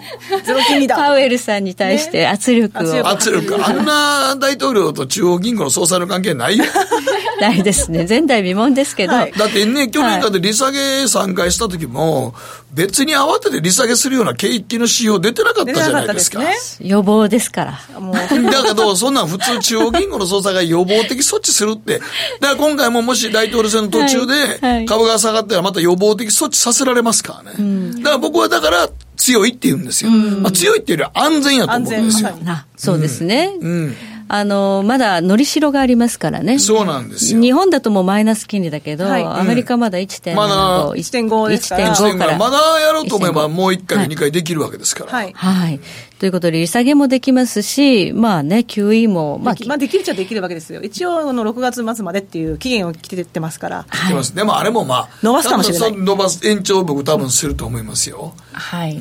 [0.45, 0.97] ゼロ金利だ。
[0.97, 3.57] パウエルさんに対して圧力を、ね圧力。
[3.65, 6.65] あんな大統領と中央銀行の総裁の関係ないよ。
[7.41, 8.07] ないですね。
[8.09, 12.35] 前代未聞ですけど、はいだってね、去年から利下げ3回した時も、
[12.77, 16.43] 別に慌てて利下げするような景気の指標出てなかったじゃないですか。
[16.45, 17.99] かす予防ですから。
[17.99, 18.29] もうだ
[18.63, 22.01] けど、そんなん普通中央銀行の総裁が予防的措置するって。
[22.41, 27.95] だから今回ももし大統領選の途中で株が下がったらまた予防的措置させられますからね。
[27.97, 30.11] だから僕はだから強いって言うんですよ。
[30.11, 32.45] まあ、強いっていうよりは安全やと思うんですよ安。
[32.45, 33.57] 全あそうですね。
[33.59, 33.97] うん。
[34.29, 36.59] あの、まだ、のりしろがありますからね。
[36.59, 37.41] そうなんですよ。
[37.41, 42.37] 日本だともうマイナス金利だけど、はいアメリカまだ1.5、まだ1.5ですから1.5から。
[42.37, 45.13] まだやろうと思えばもう1回、はい2回できるわけですから。
[45.13, 45.33] はい。
[45.35, 45.81] はい。
[46.19, 50.81] ということで、利下げもできますし、まあね、QE も、まあで、きまあ、できるっちゃできるわけですよ。
[50.81, 53.87] 一応、あの、6月末までっていう期限を切ってますから。
[54.09, 58.33] でますでもあれもまあ、伸ばすかもしれない伸ばす、延長僕多分すると思いますよ。
[58.53, 58.97] はい。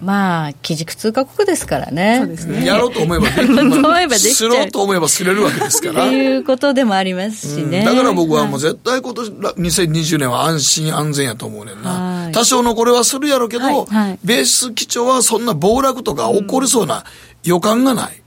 [0.00, 2.20] まあ、基軸通貨国ですからね。
[2.20, 2.64] そうですね。
[2.64, 6.08] やろうと思えばできやろ うと思えばできちゃうすろうと思えばすれるわけですかっら。
[6.08, 7.84] ていうことでもありますしね。
[7.84, 12.30] だから僕はもう絶対今年、2020年は安心安全やと思うねんはな。
[12.30, 17.04] い多少のこれはするやろうけど、はいはいベース基調はそんな暴落とか起起こりそうな
[17.42, 18.22] 予感がない。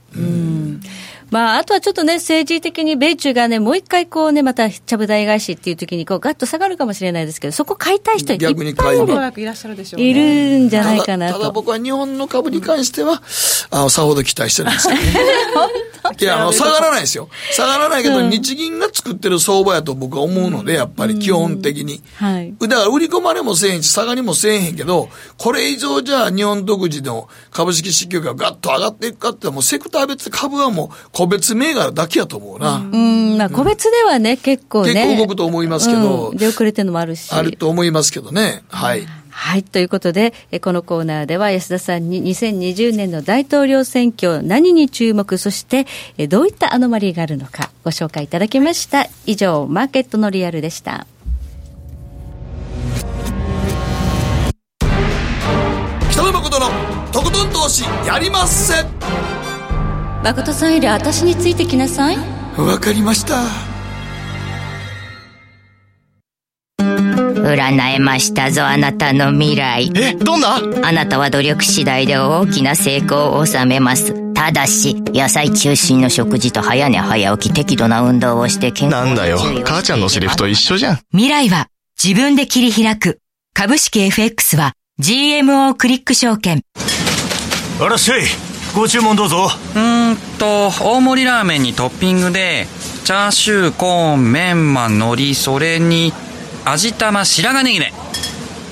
[1.30, 10.06] まあ、あとはちょっとね、政治的に米中がね、もう一回こうね、また、ちゃぶ台返しっていう時に、こう、ガッと下がるかもしれないですけど、そこ買いたい人いっ逆にぱいいる買いらくいらっしゃるでしょう、ね。
[10.06, 11.52] いるんじゃないただただかなと。
[11.52, 13.22] 僕は日本の株に関しては、
[13.70, 15.10] あの、さほど期待してないですけどね。
[16.18, 17.28] いや、あの、下がらないですよ。
[17.52, 22.02] 下がらないけど、日銀が作ってる相場やと僕は思うので、やっぱり基本的に。
[22.16, 22.54] はい。
[22.58, 32.76] だから売り込まれもせえへんし、下がりもせえへんけど、これ以上じゃあ日本独自の株式市況がガッと上がっていくかって、もうセクター別株はもう個別銘柄だけやと思うな。
[32.76, 34.94] うん、まあ、個別ではね、結構ね。
[34.94, 37.30] 結構動くと思いますけどうん出遅れてるのもあるし。
[37.30, 38.62] あると思いますけどね。
[38.70, 39.06] はい。
[39.28, 39.62] はい。
[39.62, 49.06] ということで、えこのコーナーでは安田さんに2020年の大統領選挙何に注目、そしてえどういったアノマリーがあるのかご紹介いただきました。
[49.26, 51.06] 以上、マーケットのリアルでした。
[56.10, 56.66] 北野誠の
[57.12, 59.39] とことん投資やりまっせ
[60.22, 62.16] 誠さんより私についてきなさい。
[62.58, 63.42] わかりました。
[66.78, 69.90] 占えましたぞあなたの未来。
[69.96, 70.56] えどんな？
[70.82, 74.14] あなたは努力次第で大きな成功を収めます。
[74.34, 79.38] ただし野菜中心の食事と早寝早起き適度な運動をして健康なんだよ。
[79.64, 80.96] 母ちゃんのセリフと一緒じゃん。
[81.12, 81.68] 未来は
[82.02, 83.20] 自分で切り開く。
[83.54, 86.62] 株式 FX は GMO クリック証券。
[87.80, 88.20] あらっしゃい
[88.74, 89.48] ご注文どうぞ。
[89.74, 92.66] うーんと大盛りラーメンにトッピングで
[93.04, 96.12] チャーシューコーンメンマ海苔それに
[96.64, 97.92] 味玉白髪ネギね。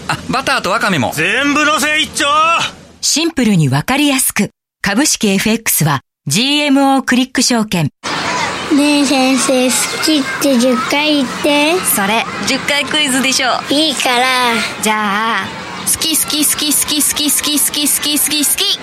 [0.09, 1.12] あバターとワカメも。
[1.14, 2.26] 全部のせ一丁。
[3.01, 4.51] シンプルにわかりやすく。
[4.82, 7.90] 株式 FX は GMO クリック証券。
[8.76, 11.74] ねえ先生好きって10回言って。
[11.84, 13.49] それ10回クイズでしょ。
[13.70, 14.26] いいから。
[14.80, 15.46] じゃあ
[15.86, 18.78] 好き好き好き好き好き好き好き好き好き好き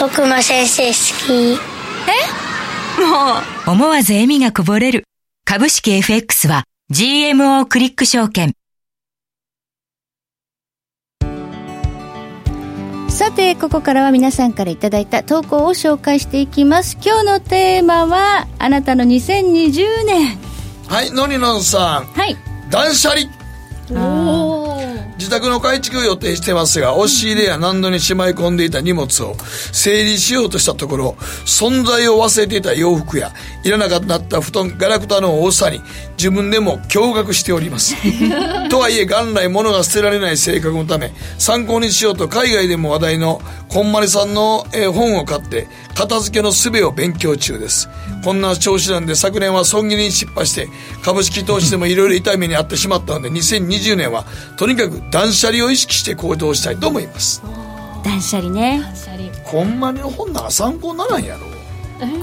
[0.00, 0.92] 僕も先生好
[1.26, 1.58] き
[3.66, 5.04] 思わず笑みがこぼれる
[5.44, 8.54] 株式 FX は GMO クリック証券
[13.08, 16.96] さて、ここからは皆さんからいただいた投稿を紹介していきます。
[17.04, 20.38] 今日のテーマは、あなたの2020年。
[20.86, 22.04] はい、のりのんさん。
[22.04, 22.36] はい。
[22.70, 23.28] 断捨離。
[25.18, 29.36] 自宅の改築を予定してますが、押し入れや何度にしまい込んでいた荷物を
[29.72, 33.32] 整理しようとしたところ、存在を忘れていた洋服や、
[33.64, 35.82] いらなかった布団、ガラクタの多さに、
[36.16, 37.94] 自分でも驚愕しております。
[38.70, 47.88] とはいえ、元来物が捨てられない性格のため、参考にしようと海外でも話題のこんまりさんのえー本を買って、片付けの術を勉強中です。
[48.24, 50.68] こんな調子なんで昨年は損切りに失敗して、
[51.02, 54.24] 株式投資でもいろいろ痛い目に遭ってしまったので、2020年は
[54.56, 57.42] とにかく断捨離を意識して行動したいと思います。
[58.04, 58.82] 断捨離ね。
[59.44, 61.47] ほんまにの本なんか参考にならんやろ。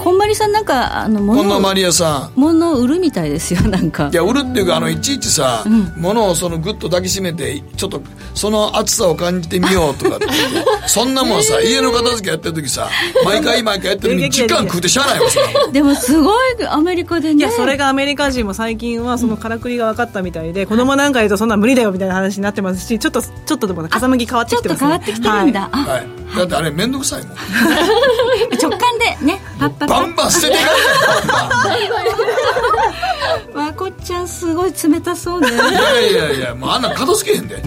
[0.02, 2.40] こんまりさんなんかあの近藤物マリアさん。
[2.40, 4.10] 物を売るみたいですよなんか。
[4.12, 5.64] いや売るっていうかあのいちいちさ、
[5.96, 8.00] 物をそのグッと抱きしめてちょっと
[8.34, 12.88] その熱さを感じてみようとかって言ってそんなもんさ家の片付けやってる時さ
[13.24, 15.26] 毎回毎回やってるのに時間食うてしゃあないわ
[15.72, 17.40] でもすごいアメリカでね。
[17.40, 26.06] いやそれがアメリカ人も最近はそのからくりが分かったみたいで、子供なんか言うとそんな無理だよみたいな話になってますしちょっとちょっとでも風向き変わってきてます、ね、ちょっと変わってきてるんだ、あはい、
[26.36, 27.36] だってあれ面倒くさいもん。
[28.60, 30.70] 直感でねパッパッパバンバン捨てていか
[33.54, 35.50] まこっちゃんすごい冷たそうね。
[35.50, 37.62] ないいやいやいやもうあんなん片付けへんで。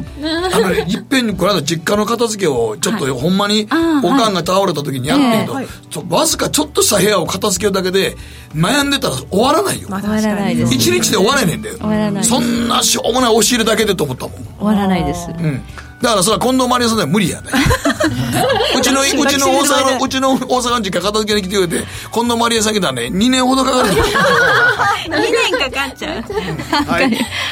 [0.53, 3.67] あのねいっぺんにこの間実家の片付けをちょっとほんまに
[4.03, 5.67] おかんが倒れた時にやってんけど、はい。
[6.09, 8.15] わずかちょっとした部屋を片付けるだけで
[8.55, 9.87] 悩んでたら終わらないよ。
[9.89, 10.73] まあ終わらないです。
[10.73, 14.33] 一日で終われねえんだよ終わらないそんなしょうもない押し入れだけでと思ったもん。
[14.33, 15.27] 終わらないです。
[15.29, 15.61] うん
[16.01, 17.49] だからそれは近藤マリアさんでは無理やね
[18.77, 23.03] うちのうちの大阪のうちの大阪の実家片付けに来てくれて近藤マリアさん来たらね。
[23.03, 23.91] 2年ほどかかる。
[23.91, 24.05] んだよ
[25.07, 26.21] 2年かかっちゃう。
[26.85, 27.03] はい。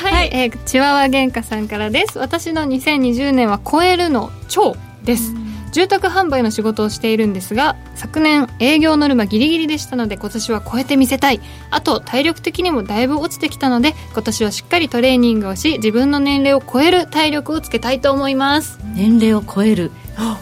[0.03, 2.19] はい、えー、チワワ原価さんからです。
[2.19, 5.33] 私の2020年は超えるの超です
[5.71, 11.41] 住宅販売の仕事をしているんですが昨年営業ノルマギリギリでしたので今年は超えてみせたい。
[11.69, 18.79] あと体力的にもだいぶ落ちてきたので今年はしっかりトレーニングをし自分の年齢を超える体力をつけたいと思います。
[18.95, 19.91] 年齢を超える。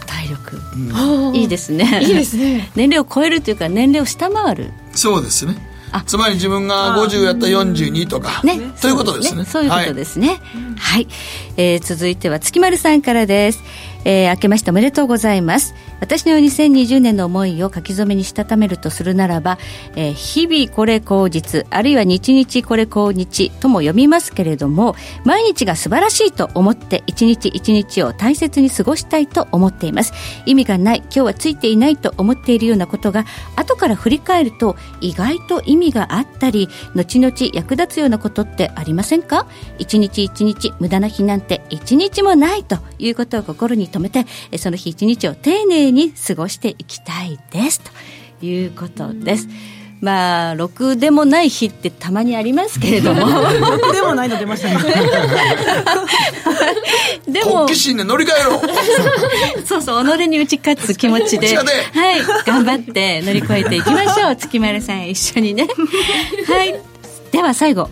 [0.05, 0.61] 体力、
[1.37, 2.01] いいですね。
[2.03, 2.71] いいですね。
[2.75, 4.71] 年齢を超えるというか年齢を下回る。
[4.93, 5.55] そうですね。
[5.91, 6.03] あ。
[6.05, 8.59] つまり自分が50やったら42とか、ね。
[8.81, 9.45] ということですね。
[9.45, 10.39] そういうことですね。
[10.77, 11.07] はい、
[11.57, 13.63] えー続いては月丸さんからです
[14.05, 15.75] えー明けましておめでとうございます。
[15.99, 19.57] 私の2020年の思いを書き初めにしたためるとするならば、
[19.95, 30.13] えー日々これ口実あるいは日々これ口日とも読みますけれども毎日が素晴らしいと思って一日一日を大切に過ごしたいと思っています。
[30.45, 33.25] 意味がない今日はついていないと思っているようなことが
[33.55, 39.47] 後から振り返ると意外と意味があったり後々役立つようなことってありませんか？
[39.79, 47.81] 一日一日無駄な日なんて一日もないということを心に留めてえその日一日を丁寧に過ごしていきたいです。
[48.39, 49.47] ということです。
[50.01, 53.25] まあろくでもない日ってたまにありますけれども。
[53.25, 54.75] 僕でもないの出ましたね。
[57.27, 58.61] でも好奇心で乗り換えろ。
[59.65, 61.65] そうそう己に打ち勝つ気持ちではい
[62.45, 64.35] 頑張って乗り越えていきましょう。
[64.35, 65.67] 月丸さん一緒にね。
[66.47, 66.75] はい。
[67.31, 67.89] では最後も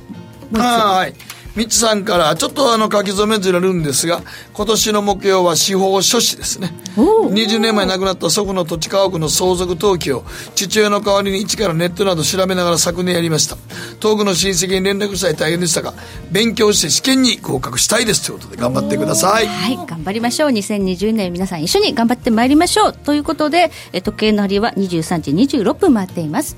[0.52, 1.33] う一つはい。
[1.56, 4.22] みちさんから、ちょっとあの書き初めずれるんですが、
[4.54, 6.74] 今年の目標は司法書士ですね。
[6.98, 10.24] おー20年前亡くなった祖父の土地家屋の相続登記を
[10.56, 13.58] 父親の代わりに一からネットなど調べながら昨年やりました。
[14.00, 15.94] 遠くの親戚に連絡したり大変でしたが、
[16.32, 19.46] 勉強して試験に合格したいですということで頑張ってください。
[19.46, 20.50] はい、頑張りましょう。
[20.50, 22.94] 2020年皆さん一緒に頑張ってまいりましょう。
[22.94, 26.58] ということで、え時計の針は23時26分回っています。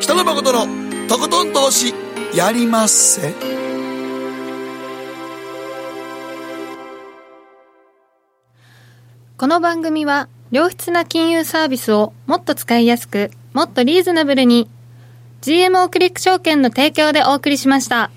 [0.00, 1.92] 北野誠のとことん投資
[2.34, 3.34] やりまっせ。
[9.36, 14.70] この番組は良質な金融サービスをもっと使いやすくもっとリーズナブルに
[15.42, 18.10] GMO クリック証券の提供でお送りしました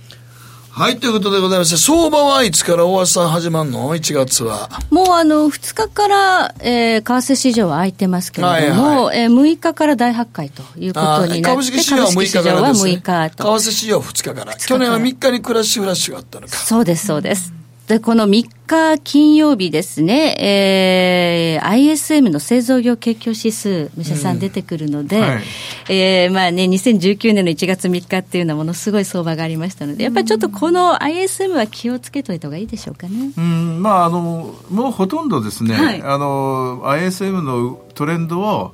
[0.78, 4.68] はい、ということでございまして、相場はいつから大橋さん始まるの ?1 月は。
[4.92, 12.98] もうあの、2日から、えー、為替市場は開いてますけれども、はいえー、6日から大発会ということになって、株式市場は6日からです、ね。
[12.98, 13.60] 株式市場は6日と。
[13.60, 14.54] 為替市場は2日から。
[14.58, 16.54] 去年は3日にクラッシュフラッシュがあったのか。
[16.58, 17.54] そうです、そうです。
[17.88, 25.44] で、この3日金曜日ですね、えー、ISM の製造業景況指数、武者さん出てくるので、はい。
[25.90, 33.32] えー、まあね、2019年の1月3日っていうのはものすごい相場がありましたので、やっぱりちょっとこの ISM は気をつけといた方がいいでしょうかね。
[33.38, 36.02] うんまああのもうほとんどですね、はい。
[36.02, 38.74] あの ISM のトレンドを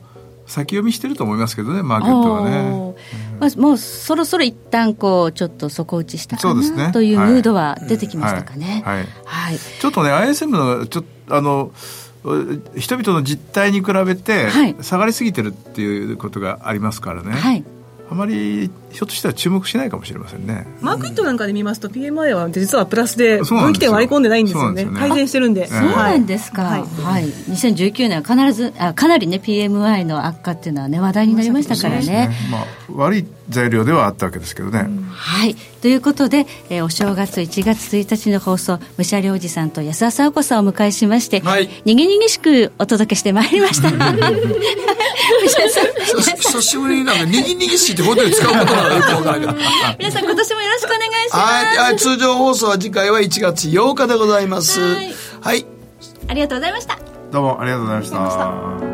[0.52, 2.94] 先読みしてると思いますけどねマーケットはね。
[3.40, 6.78] まあ、もうそろそろ一旦こうちょっっと底打ちしたかそうですね。
[6.78, 8.82] なというはいムードは出てきましたかね。
[8.86, 8.98] はい。
[8.98, 9.08] はい。
[9.26, 9.58] はい。
[9.58, 11.72] ちょっとね ISM のちょっとあの
[12.76, 14.76] 人々の実態に比べてはい。
[14.82, 17.64] 下がりすぎてるっていうことがありますからね、はい。
[18.12, 20.68] あまりひょっとしたら注目しないかもしれませんね。
[20.82, 24.86] マークイットなんかで見ますと PMI は実はプラスで分岐点割り込んでないんですよね。
[24.86, 24.92] ね。
[25.00, 25.68] 改善してるんで。
[25.68, 26.70] そうなはいんですか、は
[27.04, 27.28] はい。
[27.28, 32.30] い2019年は必ずあかなりね PMI の悪化っていうのはね話題になりましたからね。
[32.52, 32.66] まあ、
[32.96, 35.56] 悪い材料ではあったわけですけどね、はい。
[35.82, 41.70] ということで、えーお正月1月1日の放送武者良二さんと安田沙子さんをお迎えしまして、はい。
[41.86, 43.90] にぎにぎしくお届けしてまいりました。
[43.92, 43.98] 武
[45.48, 46.22] 者さん。
[46.22, 48.74] 久し久しぶりになんか、にぎにぎしいってことで使うこと
[50.00, 51.38] 皆さん今年もよろしくお願いします。
[51.38, 54.80] はい、はい、通常放送は次回は1月8日でございます。
[54.80, 55.66] はいはい
[56.28, 56.98] ありがとうございました。
[57.32, 58.91] どうもありがとうございました